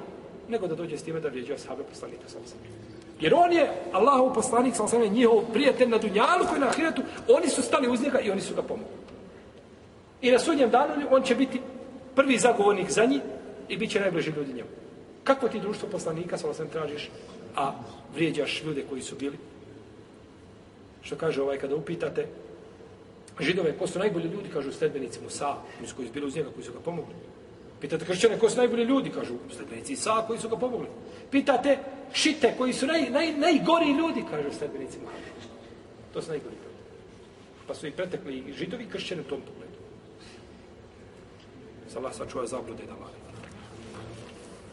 nego 0.50 0.68
da 0.68 0.76
dođe 0.76 0.98
s 0.98 1.04
time 1.04 1.20
da 1.20 1.30
vrijeđa 1.30 1.58
sahabe 1.58 1.84
poslanika 1.84 2.30
sa 2.30 2.38
osam. 2.44 2.58
Jer 3.20 3.34
on 3.34 3.54
je 3.54 3.72
Allahov 3.92 4.34
poslanik, 4.34 4.76
sa 4.76 4.84
osam, 4.84 5.02
njihov 5.02 5.44
prijatelj 5.54 5.90
na 5.90 5.98
Dunjalu 5.98 6.46
koji 6.50 6.62
na 6.62 6.68
Ahiretu, 6.68 7.02
oni 7.28 7.50
su 7.50 7.62
stali 7.62 7.90
uz 7.90 8.02
njega 8.02 8.20
i 8.20 8.32
oni 8.32 8.42
su 8.42 8.56
ga 8.56 8.62
pomogli. 8.62 9.03
I 10.24 10.32
na 10.32 10.40
sudnjem 10.40 10.70
danu 10.70 10.94
on 11.12 11.24
će 11.24 11.36
biti 11.36 11.60
prvi 12.16 12.38
zagovornik 12.38 12.92
za 12.92 13.06
njih 13.06 13.22
i 13.70 13.78
bit 13.78 13.92
će 13.92 14.00
najbliži 14.00 14.32
ljudi 14.32 14.54
njemu. 14.54 14.70
Kako 15.24 15.50
ti 15.50 15.60
društvo 15.60 15.90
poslanika, 15.92 16.38
sa 16.38 16.54
sam 16.54 16.68
tražiš, 16.68 17.10
a 17.56 17.72
vrijeđaš 18.16 18.64
ljude 18.64 18.84
koji 18.90 19.02
su 19.02 19.16
bili? 19.16 19.38
Što 21.02 21.16
kaže 21.16 21.42
ovaj 21.42 21.58
kada 21.58 21.76
upitate, 21.76 22.28
židove, 23.40 23.78
ko 23.78 23.88
su 23.88 24.00
najbolji 24.00 24.30
ljudi, 24.30 24.50
kažu 24.54 24.72
sledbenici 24.72 25.20
Musa, 25.24 25.56
oni 25.80 25.88
koji 25.96 26.08
su 26.08 26.14
bili 26.14 26.28
uz 26.28 26.36
njega, 26.36 26.50
koji 26.54 26.64
su 26.64 26.74
ga 26.74 26.80
pomogli. 26.80 27.16
Pitate 27.82 28.06
kršćane, 28.06 28.40
ko 28.40 28.50
su 28.50 28.58
najbolji 28.58 28.84
ljudi, 28.84 29.10
kažu 29.10 29.34
sledbenici 29.56 29.94
Isa, 29.94 30.24
koji 30.28 30.40
su 30.40 30.50
ga 30.50 30.58
pomogli. 30.58 30.88
Pitate 31.32 31.78
šite, 32.14 32.54
koji 32.58 32.74
su 32.74 32.88
naj, 32.88 33.10
naj, 33.10 33.34
najgori 33.34 33.92
ljudi, 33.92 34.24
kažu 34.32 34.58
sledbenici 34.58 35.00
Muhammed. 35.00 35.44
To 36.14 36.22
su 36.22 36.30
najgori 36.30 36.56
ljudi. 36.56 36.80
Pa 37.68 37.74
su 37.74 37.88
i 37.88 37.92
pretekli 37.92 38.38
i 38.38 38.54
židovi 38.54 38.86
kršćani 38.86 39.22
u 39.22 39.24
tom 39.24 39.42
pogledu 39.42 39.73
se 41.94 42.00
Allah 42.00 42.14
sačuva 42.14 42.46
zablude 42.46 42.86
da 42.86 42.94
vali. 42.94 43.23